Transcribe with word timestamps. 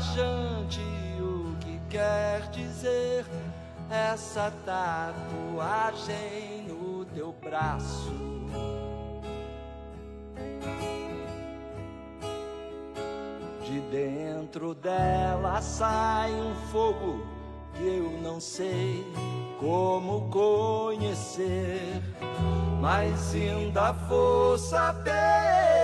Viajante, 0.00 0.80
o 1.20 1.54
que 1.60 1.78
quer 1.90 2.48
dizer 2.50 3.26
essa 3.90 4.50
tatuagem 4.64 6.64
no 6.66 7.04
teu 7.04 7.34
braço? 7.42 8.10
De 13.62 13.80
dentro 13.92 14.74
dela 14.74 15.60
sai 15.60 16.32
um 16.32 16.54
fogo 16.72 17.20
que 17.74 17.86
eu 17.86 18.18
não 18.22 18.40
sei 18.40 19.04
como 19.60 20.30
conhecer, 20.30 22.02
mas 22.80 23.34
ainda 23.34 23.92
vou 23.92 24.56
saber. 24.56 25.79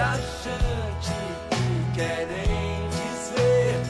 Viajante 0.00 1.12
que 1.50 1.92
querem 1.92 2.88
dizer 2.88 3.82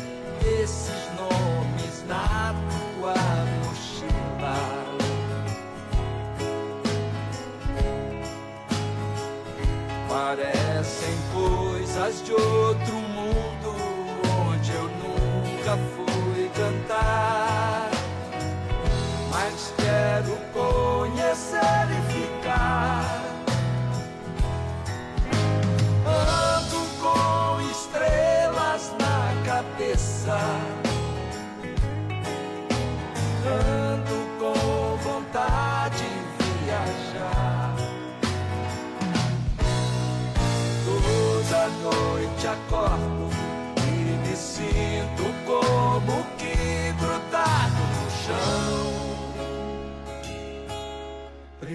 esses 0.61 1.09
nomes 1.17 2.05
na 2.09 2.53
tua 2.99 3.15
mochila. 3.63 4.57
Parecem 10.09 11.17
coisas 11.33 12.25
de 12.25 12.33
outro 12.33 12.95
mundo 12.95 13.40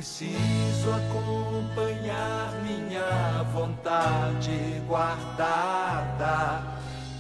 Preciso 0.05 0.91
acompanhar 0.91 2.53
minha 2.61 3.41
vontade 3.51 4.79
guardada 4.87 6.61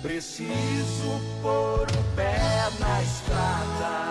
Preciso 0.03 1.19
pôr 1.41 1.81
o 1.81 2.15
pé 2.15 2.69
na 2.79 3.01
estrada. 3.01 4.04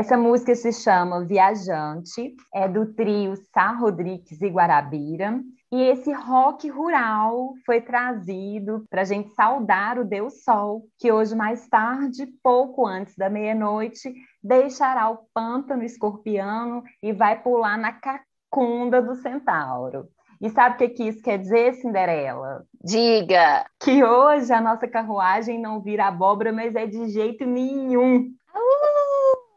Essa 0.00 0.16
música 0.16 0.54
se 0.54 0.72
chama 0.72 1.26
Viajante, 1.26 2.34
é 2.54 2.66
do 2.66 2.86
trio 2.94 3.34
Sá 3.52 3.70
Rodrigues 3.72 4.40
e 4.40 4.48
Guarabira. 4.48 5.38
E 5.70 5.82
esse 5.82 6.10
rock 6.10 6.70
rural 6.70 7.52
foi 7.66 7.82
trazido 7.82 8.82
para 8.88 9.02
a 9.02 9.04
gente 9.04 9.28
saudar 9.34 9.98
o 9.98 10.04
Deus 10.06 10.42
Sol, 10.42 10.86
que 10.98 11.12
hoje, 11.12 11.36
mais 11.36 11.68
tarde, 11.68 12.26
pouco 12.42 12.86
antes 12.86 13.14
da 13.14 13.28
meia-noite, 13.28 14.10
deixará 14.42 15.10
o 15.10 15.18
pântano 15.34 15.82
escorpiano 15.82 16.82
e 17.02 17.12
vai 17.12 17.38
pular 17.42 17.76
na 17.76 17.92
cacunda 17.92 19.02
do 19.02 19.14
centauro. 19.16 20.08
E 20.40 20.48
sabe 20.48 20.76
o 20.76 20.78
que, 20.78 20.88
que 20.88 21.08
isso 21.08 21.20
quer 21.20 21.36
dizer, 21.36 21.74
Cinderela? 21.74 22.64
Diga! 22.82 23.66
Que 23.78 24.02
hoje 24.02 24.50
a 24.50 24.62
nossa 24.62 24.88
carruagem 24.88 25.60
não 25.60 25.78
vira 25.82 26.06
abóbora, 26.06 26.50
mas 26.50 26.74
é 26.74 26.86
de 26.86 27.06
jeito 27.10 27.44
nenhum. 27.44 28.32
Uh! 28.54 28.99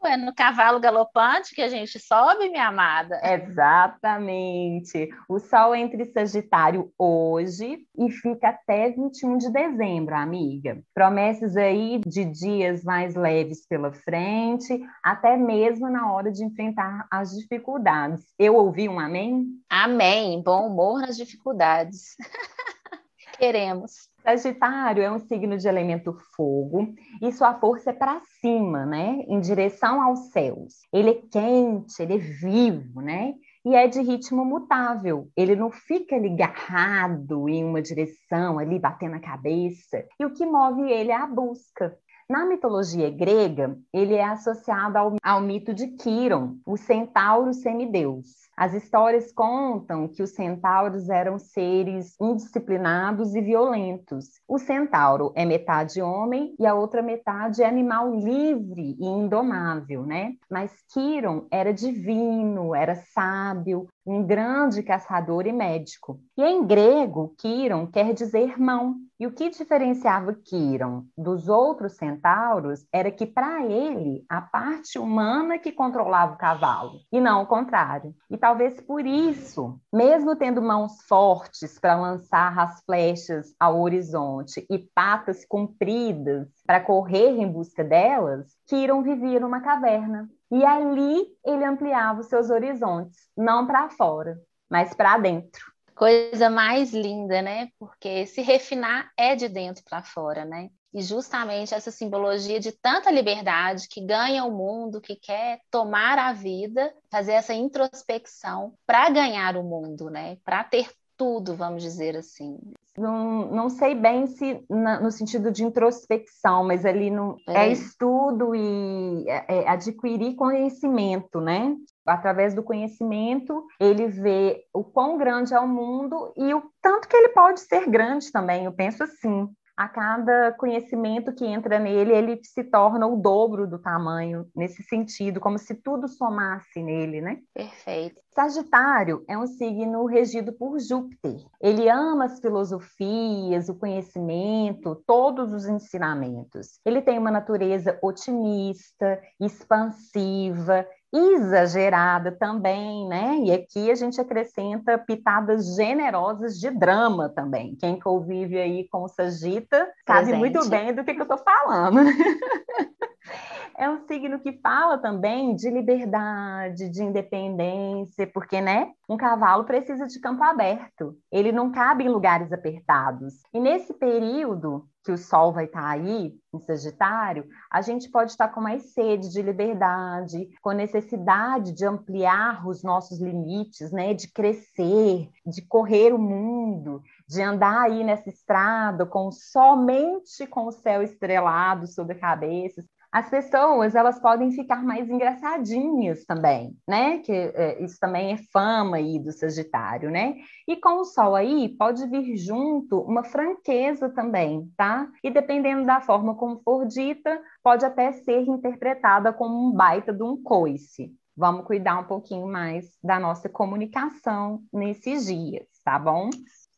É 0.05 0.17
no 0.17 0.33
cavalo 0.33 0.79
galopante 0.79 1.55
que 1.55 1.61
a 1.61 1.69
gente 1.69 1.99
sobe, 1.99 2.49
minha 2.49 2.67
amada. 2.67 3.19
Exatamente. 3.23 5.09
O 5.27 5.39
Sol 5.39 5.75
entra 5.75 6.01
em 6.01 6.11
Sagitário 6.11 6.91
hoje 6.97 7.79
e 7.97 8.11
fica 8.11 8.49
até 8.49 8.89
21 8.89 9.37
de 9.37 9.51
dezembro, 9.51 10.15
amiga. 10.15 10.81
Promessas 10.93 11.55
aí 11.57 12.01
de 12.05 12.25
dias 12.25 12.83
mais 12.83 13.15
leves 13.15 13.65
pela 13.67 13.91
frente, 13.91 14.79
até 15.03 15.37
mesmo 15.37 15.89
na 15.89 16.11
hora 16.11 16.31
de 16.31 16.43
enfrentar 16.43 17.07
as 17.09 17.31
dificuldades. 17.31 18.23
Eu 18.37 18.55
ouvi 18.55 18.87
um 18.89 18.99
amém? 18.99 19.47
Amém. 19.69 20.41
Bom 20.43 20.67
humor 20.67 21.01
nas 21.01 21.17
dificuldades. 21.17 22.15
Queremos. 23.39 24.12
Sagitário 24.23 25.03
é 25.03 25.11
um 25.11 25.19
signo 25.19 25.57
de 25.57 25.67
elemento 25.67 26.13
fogo 26.33 26.95
e 27.21 27.29
sua 27.33 27.53
força 27.59 27.89
é 27.89 27.93
para 27.93 28.21
cima, 28.39 28.85
né? 28.85 29.21
Em 29.27 29.41
direção 29.41 30.01
aos 30.01 30.31
céus. 30.31 30.75
Ele 30.93 31.09
é 31.09 31.21
quente, 31.29 32.01
ele 32.01 32.15
é 32.15 32.17
vivo, 32.17 33.01
né? 33.01 33.33
E 33.65 33.75
é 33.75 33.85
de 33.85 34.01
ritmo 34.01 34.45
mutável. 34.45 35.27
Ele 35.35 35.57
não 35.57 35.69
fica 35.69 36.15
ali 36.15 36.29
garrado 36.29 37.49
em 37.49 37.65
uma 37.65 37.81
direção, 37.81 38.57
ali 38.57 38.79
batendo 38.79 39.15
a 39.15 39.19
cabeça. 39.19 40.05
E 40.17 40.25
o 40.25 40.33
que 40.33 40.45
move 40.45 40.89
ele 40.89 41.11
é 41.11 41.15
a 41.15 41.27
busca. 41.27 41.93
Na 42.29 42.45
mitologia 42.45 43.09
grega, 43.09 43.77
ele 43.91 44.13
é 44.15 44.23
associado 44.23 44.97
ao, 44.97 45.15
ao 45.21 45.41
mito 45.41 45.73
de 45.73 45.87
Quiron, 45.97 46.55
o 46.65 46.77
centauro 46.77 47.53
semideus. 47.53 48.43
As 48.55 48.73
histórias 48.73 49.31
contam 49.31 50.07
que 50.07 50.21
os 50.21 50.31
centauros 50.31 51.09
eram 51.09 51.39
seres 51.39 52.15
indisciplinados 52.21 53.33
e 53.33 53.41
violentos. 53.41 54.25
O 54.47 54.59
centauro 54.59 55.31
é 55.35 55.43
metade 55.43 56.01
homem 56.01 56.55
e 56.59 56.65
a 56.65 56.75
outra 56.75 57.01
metade 57.01 57.63
é 57.63 57.67
animal 57.67 58.13
livre 58.13 58.95
e 58.99 59.05
indomável, 59.05 60.05
né? 60.05 60.33
Mas 60.49 60.71
Quiron 60.93 61.47
era 61.49 61.73
divino, 61.73 62.75
era 62.75 62.95
sábio, 62.95 63.87
um 64.05 64.23
grande 64.23 64.83
caçador 64.83 65.47
e 65.47 65.51
médico. 65.51 66.19
E 66.37 66.43
em 66.43 66.65
grego, 66.65 67.33
Quiron 67.37 67.87
quer 67.87 68.13
dizer 68.13 68.59
mão. 68.59 68.97
E 69.19 69.25
o 69.25 69.31
que 69.31 69.49
diferenciava 69.49 70.33
Quiron 70.33 71.05
dos 71.17 71.47
outros 71.47 71.95
centauros 71.95 72.85
era 72.91 73.09
que, 73.09 73.25
para 73.25 73.63
ele, 73.63 74.25
a 74.27 74.41
parte 74.41 74.99
humana 74.99 75.57
que 75.57 75.71
controlava 75.71 76.33
o 76.33 76.37
cavalo, 76.37 76.99
e 77.11 77.21
não 77.21 77.43
o 77.43 77.47
contrário. 77.47 78.13
E 78.29 78.37
talvez 78.43 78.81
por 78.81 79.05
isso, 79.05 79.79
mesmo 79.89 80.35
tendo 80.35 80.61
mãos 80.61 81.01
fortes 81.07 81.79
para 81.79 81.95
lançar 81.95 82.59
as 82.59 82.83
flechas 82.83 83.55
ao 83.57 83.79
horizonte 83.79 84.65
e 84.69 84.79
patas 84.93 85.45
compridas 85.45 86.49
para 86.67 86.81
correr 86.81 87.39
em 87.39 87.49
busca 87.49 87.85
delas, 87.85 88.51
Quiron 88.67 89.01
vivia 89.01 89.39
numa 89.39 89.61
caverna. 89.61 90.29
E 90.51 90.65
ali 90.65 91.25
ele 91.45 91.63
ampliava 91.63 92.19
os 92.19 92.27
seus 92.27 92.49
horizontes, 92.49 93.17
não 93.37 93.65
para 93.65 93.89
fora, 93.91 94.37
mas 94.69 94.93
para 94.93 95.17
dentro. 95.17 95.63
Coisa 95.95 96.49
mais 96.49 96.93
linda, 96.93 97.41
né? 97.41 97.69
Porque 97.79 98.25
se 98.25 98.41
refinar 98.41 99.09
é 99.17 99.37
de 99.37 99.47
dentro 99.47 99.85
para 99.89 100.03
fora, 100.03 100.43
né? 100.43 100.67
E 100.93 101.01
justamente 101.01 101.73
essa 101.73 101.89
simbologia 101.89 102.59
de 102.59 102.71
tanta 102.71 103.09
liberdade 103.09 103.87
que 103.89 103.99
ganha 103.99 104.45
o 104.45 104.51
mundo, 104.51 105.01
que 105.01 105.15
quer 105.15 105.61
tomar 105.71 106.19
a 106.19 106.33
vida, 106.33 106.93
fazer 107.09 107.31
essa 107.31 107.53
introspecção 107.53 108.73
para 108.85 109.09
ganhar 109.09 109.57
o 109.57 109.63
mundo, 109.63 110.09
né? 110.09 110.37
Para 110.45 110.63
ter 110.63 110.89
tudo, 111.17 111.55
vamos 111.55 111.81
dizer 111.81 112.15
assim. 112.15 112.59
Não, 112.97 113.49
não 113.49 113.69
sei 113.69 113.95
bem 113.95 114.27
se 114.27 114.63
na, 114.69 114.99
no 114.99 115.09
sentido 115.09 115.51
de 115.51 115.63
introspecção, 115.63 116.63
mas 116.63 116.85
ali 116.85 117.09
no, 117.09 117.37
é. 117.47 117.65
é 117.65 117.71
estudo 117.71 118.53
e 118.55 119.25
é, 119.27 119.45
é 119.47 119.67
adquirir 119.67 120.35
conhecimento, 120.35 121.41
né? 121.41 121.75
Através 122.05 122.53
do 122.53 122.61
conhecimento, 122.61 123.65
ele 123.79 124.07
vê 124.07 124.63
o 124.73 124.83
quão 124.83 125.17
grande 125.17 125.53
é 125.53 125.59
o 125.59 125.67
mundo 125.67 126.33
e 126.35 126.53
o 126.53 126.61
tanto 126.81 127.07
que 127.07 127.15
ele 127.15 127.29
pode 127.29 127.61
ser 127.61 127.89
grande 127.89 128.31
também. 128.31 128.65
Eu 128.65 128.73
penso 128.73 129.03
assim 129.03 129.49
a 129.75 129.87
cada 129.87 130.51
conhecimento 130.53 131.33
que 131.33 131.45
entra 131.45 131.79
nele, 131.79 132.13
ele 132.13 132.39
se 132.43 132.63
torna 132.63 133.07
o 133.07 133.15
dobro 133.15 133.67
do 133.67 133.79
tamanho, 133.79 134.47
nesse 134.55 134.83
sentido, 134.83 135.39
como 135.39 135.57
se 135.57 135.75
tudo 135.75 136.07
somasse 136.07 136.81
nele, 136.81 137.21
né? 137.21 137.39
Perfeito. 137.53 138.21
Sagitário 138.33 139.23
é 139.27 139.37
um 139.37 139.45
signo 139.45 140.05
regido 140.05 140.53
por 140.53 140.79
Júpiter. 140.79 141.37
Ele 141.61 141.89
ama 141.89 142.25
as 142.25 142.39
filosofias, 142.39 143.69
o 143.69 143.75
conhecimento, 143.75 145.01
todos 145.05 145.53
os 145.53 145.67
ensinamentos. 145.67 146.79
Ele 146.85 147.01
tem 147.01 147.17
uma 147.17 147.31
natureza 147.31 147.97
otimista, 148.01 149.21
expansiva, 149.39 150.85
exagerada 151.13 152.31
também, 152.31 153.07
né? 153.07 153.37
E 153.43 153.51
aqui 153.51 153.91
a 153.91 153.95
gente 153.95 154.19
acrescenta 154.19 154.97
pitadas 154.97 155.75
generosas 155.75 156.59
de 156.59 156.71
drama 156.71 157.29
também. 157.29 157.75
Quem 157.75 157.99
convive 157.99 158.59
aí 158.59 158.87
com 158.89 159.03
o 159.03 159.07
Sagita 159.07 159.87
sabe 160.07 160.33
muito 160.33 160.67
bem 160.67 160.93
do 160.93 161.03
que, 161.03 161.13
que 161.13 161.21
eu 161.21 161.23
estou 161.23 161.37
falando. 161.37 161.99
é 163.77 163.89
um 163.89 164.05
signo 164.07 164.39
que 164.39 164.59
fala 164.61 164.97
também 164.97 165.55
de 165.55 165.69
liberdade, 165.69 166.89
de 166.89 167.03
independência, 167.03 168.27
porque, 168.27 168.61
né, 168.61 168.91
um 169.09 169.17
cavalo 169.17 169.63
precisa 169.63 170.07
de 170.07 170.19
campo 170.19 170.43
aberto. 170.43 171.17
Ele 171.31 171.51
não 171.51 171.71
cabe 171.71 172.03
em 172.03 172.09
lugares 172.09 172.51
apertados. 172.51 173.33
E 173.53 173.59
nesse 173.59 173.93
período 173.93 174.87
que 175.03 175.11
o 175.11 175.17
Sol 175.17 175.51
vai 175.51 175.65
estar 175.65 175.85
aí, 175.85 176.33
em 176.53 176.59
Sagitário, 176.61 177.45
a 177.69 177.81
gente 177.81 178.09
pode 178.09 178.31
estar 178.31 178.47
com 178.47 178.61
mais 178.61 178.93
sede 178.93 179.29
de 179.29 179.41
liberdade, 179.41 180.47
com 180.61 180.71
necessidade 180.71 181.73
de 181.73 181.85
ampliar 181.85 182.65
os 182.65 182.83
nossos 182.83 183.19
limites, 183.19 183.91
né? 183.91 184.13
De 184.13 184.31
crescer, 184.31 185.29
de 185.45 185.61
correr 185.67 186.13
o 186.13 186.19
mundo, 186.19 187.01
de 187.27 187.41
andar 187.41 187.81
aí 187.81 188.03
nessa 188.03 188.29
estrada 188.29 189.05
com 189.05 189.29
somente 189.31 190.47
com 190.47 190.67
o 190.67 190.71
céu 190.71 191.03
estrelado 191.03 191.85
sobre 191.87 192.15
a 192.15 192.19
cabeça, 192.19 192.81
as 193.13 193.29
pessoas 193.29 193.93
elas 193.93 194.17
podem 194.19 194.51
ficar 194.51 194.83
mais 194.83 195.07
engraçadinhas 195.07 196.25
também, 196.25 196.75
né? 196.87 197.19
Que 197.19 197.31
é, 197.31 197.83
isso 197.83 197.99
também 197.99 198.33
é 198.33 198.37
fama 198.51 198.97
aí 198.97 199.19
do 199.19 199.31
Sagitário, 199.31 200.09
né? 200.09 200.37
E 200.67 200.75
com 200.75 200.99
o 200.99 201.05
Sol 201.05 201.35
aí 201.35 201.69
pode 201.77 202.07
vir 202.07 202.35
junto 202.35 202.99
uma 203.01 203.23
franqueza 203.23 204.09
também, 204.09 204.67
tá? 204.75 205.07
E 205.23 205.29
dependendo 205.29 205.85
da 205.85 206.01
forma 206.01 206.35
como 206.35 206.59
for 206.63 206.87
dita, 206.87 207.39
pode 207.63 207.85
até 207.85 208.11
ser 208.13 208.41
interpretada 208.41 209.31
como 209.31 209.67
um 209.67 209.71
baita 209.71 210.11
de 210.11 210.23
um 210.23 210.41
coice. 210.41 211.13
Vamos 211.37 211.67
cuidar 211.67 211.99
um 211.99 212.05
pouquinho 212.05 212.47
mais 212.47 212.97
da 213.03 213.19
nossa 213.19 213.47
comunicação 213.47 214.63
nesses 214.73 215.27
dias, 215.27 215.67
tá 215.85 215.99
bom? 215.99 216.31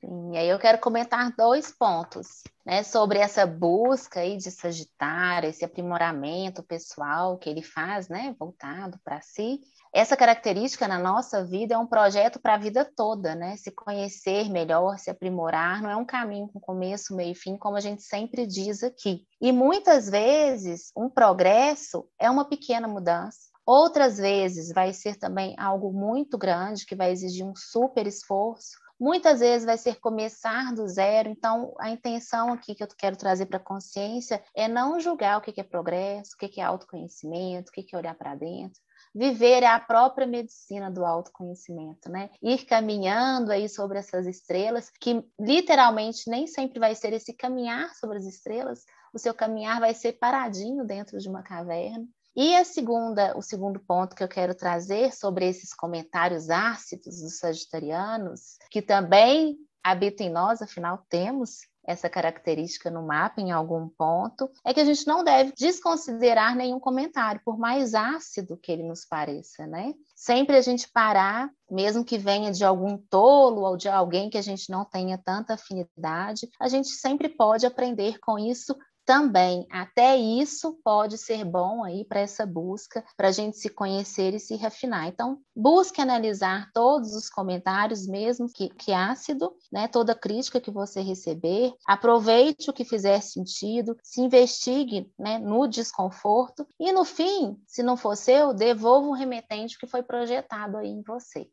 Sim, 0.05 0.33
e 0.33 0.37
aí 0.37 0.47
eu 0.47 0.59
quero 0.59 0.77
comentar 0.77 1.33
dois 1.35 1.71
pontos, 1.71 2.43
né, 2.63 2.83
sobre 2.83 3.17
essa 3.17 3.45
busca 3.45 4.19
aí 4.19 4.37
de 4.37 4.51
Sagitário, 4.51 5.49
esse 5.49 5.65
aprimoramento 5.65 6.61
pessoal 6.61 7.39
que 7.39 7.49
ele 7.49 7.63
faz, 7.63 8.07
né, 8.07 8.35
voltado 8.37 8.99
para 9.03 9.19
si. 9.21 9.61
Essa 9.91 10.15
característica 10.15 10.87
na 10.87 10.99
nossa 10.99 11.43
vida 11.43 11.73
é 11.73 11.77
um 11.77 11.87
projeto 11.87 12.39
para 12.39 12.53
a 12.53 12.57
vida 12.57 12.85
toda, 12.95 13.33
né? 13.33 13.55
Se 13.55 13.71
conhecer 13.71 14.49
melhor, 14.49 14.99
se 14.99 15.09
aprimorar, 15.09 15.81
não 15.81 15.89
é 15.89 15.95
um 15.95 16.05
caminho 16.05 16.49
com 16.49 16.59
começo, 16.59 17.15
meio 17.15 17.31
e 17.31 17.35
fim, 17.35 17.57
como 17.57 17.77
a 17.77 17.79
gente 17.79 18.03
sempre 18.03 18.45
diz 18.45 18.83
aqui. 18.83 19.25
E 19.41 19.53
muitas 19.53 20.09
vezes 20.09 20.91
um 20.97 21.09
progresso 21.09 22.07
é 22.19 22.29
uma 22.29 22.45
pequena 22.45 22.87
mudança, 22.87 23.55
Outras 23.65 24.19
vezes 24.19 24.71
vai 24.71 24.93
ser 24.93 25.15
também 25.15 25.55
algo 25.57 25.91
muito 25.91 26.37
grande 26.37 26.85
que 26.85 26.95
vai 26.95 27.11
exigir 27.11 27.43
um 27.43 27.55
super 27.55 28.05
esforço. 28.05 28.77
Muitas 28.99 29.41
vezes 29.41 29.65
vai 29.65 29.77
ser 29.77 29.99
começar 29.99 30.73
do 30.73 30.87
zero, 30.87 31.27
então 31.27 31.73
a 31.79 31.89
intenção 31.89 32.53
aqui 32.53 32.73
que 32.73 32.83
eu 32.83 32.87
quero 32.97 33.17
trazer 33.17 33.45
para 33.45 33.57
a 33.57 33.63
consciência 33.63 34.41
é 34.55 34.69
não 34.69 34.99
julgar 35.01 35.37
o 35.37 35.41
que 35.41 35.59
é 35.59 35.63
progresso, 35.63 36.31
o 36.33 36.37
que 36.37 36.61
é 36.61 36.63
autoconhecimento, 36.63 37.69
o 37.69 37.73
que 37.73 37.93
é 37.93 37.97
olhar 37.97 38.15
para 38.15 38.35
dentro. 38.35 38.81
Viver 39.13 39.63
é 39.63 39.67
a 39.67 39.79
própria 39.79 40.27
medicina 40.27 40.89
do 40.89 41.05
autoconhecimento, 41.05 42.09
né? 42.09 42.29
Ir 42.41 42.65
caminhando 42.65 43.51
aí 43.51 43.67
sobre 43.67 43.97
essas 43.97 44.27
estrelas, 44.27 44.89
que 44.89 45.23
literalmente 45.39 46.29
nem 46.29 46.47
sempre 46.47 46.79
vai 46.79 46.95
ser 46.95 47.13
esse 47.13 47.33
caminhar 47.33 47.93
sobre 47.95 48.17
as 48.17 48.25
estrelas, 48.25 48.83
o 49.13 49.19
seu 49.19 49.33
caminhar 49.33 49.79
vai 49.79 49.93
ser 49.93 50.13
paradinho 50.13 50.85
dentro 50.85 51.17
de 51.17 51.29
uma 51.29 51.43
caverna, 51.43 52.05
e 52.35 52.55
a 52.55 52.65
segunda, 52.65 53.37
o 53.37 53.41
segundo 53.41 53.79
ponto 53.79 54.15
que 54.15 54.23
eu 54.23 54.27
quero 54.27 54.53
trazer 54.53 55.13
sobre 55.13 55.47
esses 55.47 55.73
comentários 55.73 56.49
ácidos 56.49 57.21
dos 57.21 57.37
sagitarianos, 57.37 58.57
que 58.69 58.81
também 58.81 59.57
habitam 59.83 60.25
em 60.25 60.31
nós, 60.31 60.61
afinal 60.61 61.05
temos 61.09 61.59
essa 61.87 62.09
característica 62.09 62.89
no 62.89 63.05
mapa 63.05 63.39
em 63.39 63.51
algum 63.51 63.87
ponto, 63.87 64.49
é 64.65 64.73
que 64.73 64.79
a 64.79 64.85
gente 64.85 65.05
não 65.05 65.23
deve 65.23 65.53
desconsiderar 65.55 66.55
nenhum 66.55 66.79
comentário, 66.79 67.41
por 67.45 67.57
mais 67.57 67.93
ácido 67.93 68.57
que 68.57 68.71
ele 68.71 68.83
nos 68.83 69.05
pareça, 69.05 69.67
né? 69.67 69.93
Sempre 70.15 70.57
a 70.57 70.61
gente 70.61 70.89
parar, 70.91 71.49
mesmo 71.69 72.03
que 72.03 72.17
venha 72.17 72.51
de 72.51 72.65
algum 72.65 72.97
tolo 72.97 73.61
ou 73.61 73.77
de 73.77 73.87
alguém 73.87 74.29
que 74.29 74.37
a 74.37 74.41
gente 74.41 74.69
não 74.69 74.83
tenha 74.83 75.17
tanta 75.17 75.53
afinidade, 75.53 76.49
a 76.59 76.67
gente 76.67 76.89
sempre 76.89 77.29
pode 77.29 77.65
aprender 77.65 78.19
com 78.19 78.39
isso 78.39 78.75
também. 79.05 79.67
Até 79.69 80.17
isso 80.17 80.79
pode 80.83 81.17
ser 81.17 81.45
bom 81.45 81.83
aí 81.83 82.03
para 82.03 82.19
essa 82.19 82.45
busca, 82.45 83.03
para 83.15 83.29
a 83.29 83.31
gente 83.31 83.57
se 83.57 83.69
conhecer 83.69 84.33
e 84.33 84.39
se 84.39 84.55
refinar. 84.55 85.07
Então, 85.07 85.39
busque 85.55 86.01
analisar 86.01 86.71
todos 86.73 87.13
os 87.13 87.29
comentários, 87.29 88.07
mesmo 88.07 88.51
que, 88.51 88.69
que 88.69 88.91
ácido, 88.91 89.53
né? 89.71 89.87
Toda 89.87 90.15
crítica 90.15 90.59
que 90.59 90.71
você 90.71 91.01
receber, 91.01 91.73
aproveite 91.85 92.69
o 92.69 92.73
que 92.73 92.83
fizer 92.83 93.21
sentido, 93.21 93.95
se 94.03 94.21
investigue 94.21 95.11
né, 95.17 95.37
no 95.37 95.67
desconforto 95.67 96.67
e 96.79 96.91
no 96.91 97.05
fim, 97.05 97.57
se 97.67 97.83
não 97.83 97.95
for 97.95 98.15
seu, 98.15 98.53
devolva 98.53 99.07
o 99.07 99.13
remetente 99.13 99.77
que 99.77 99.87
foi 99.87 100.01
projetado 100.01 100.77
aí 100.77 100.89
em 100.89 101.01
você. 101.01 101.47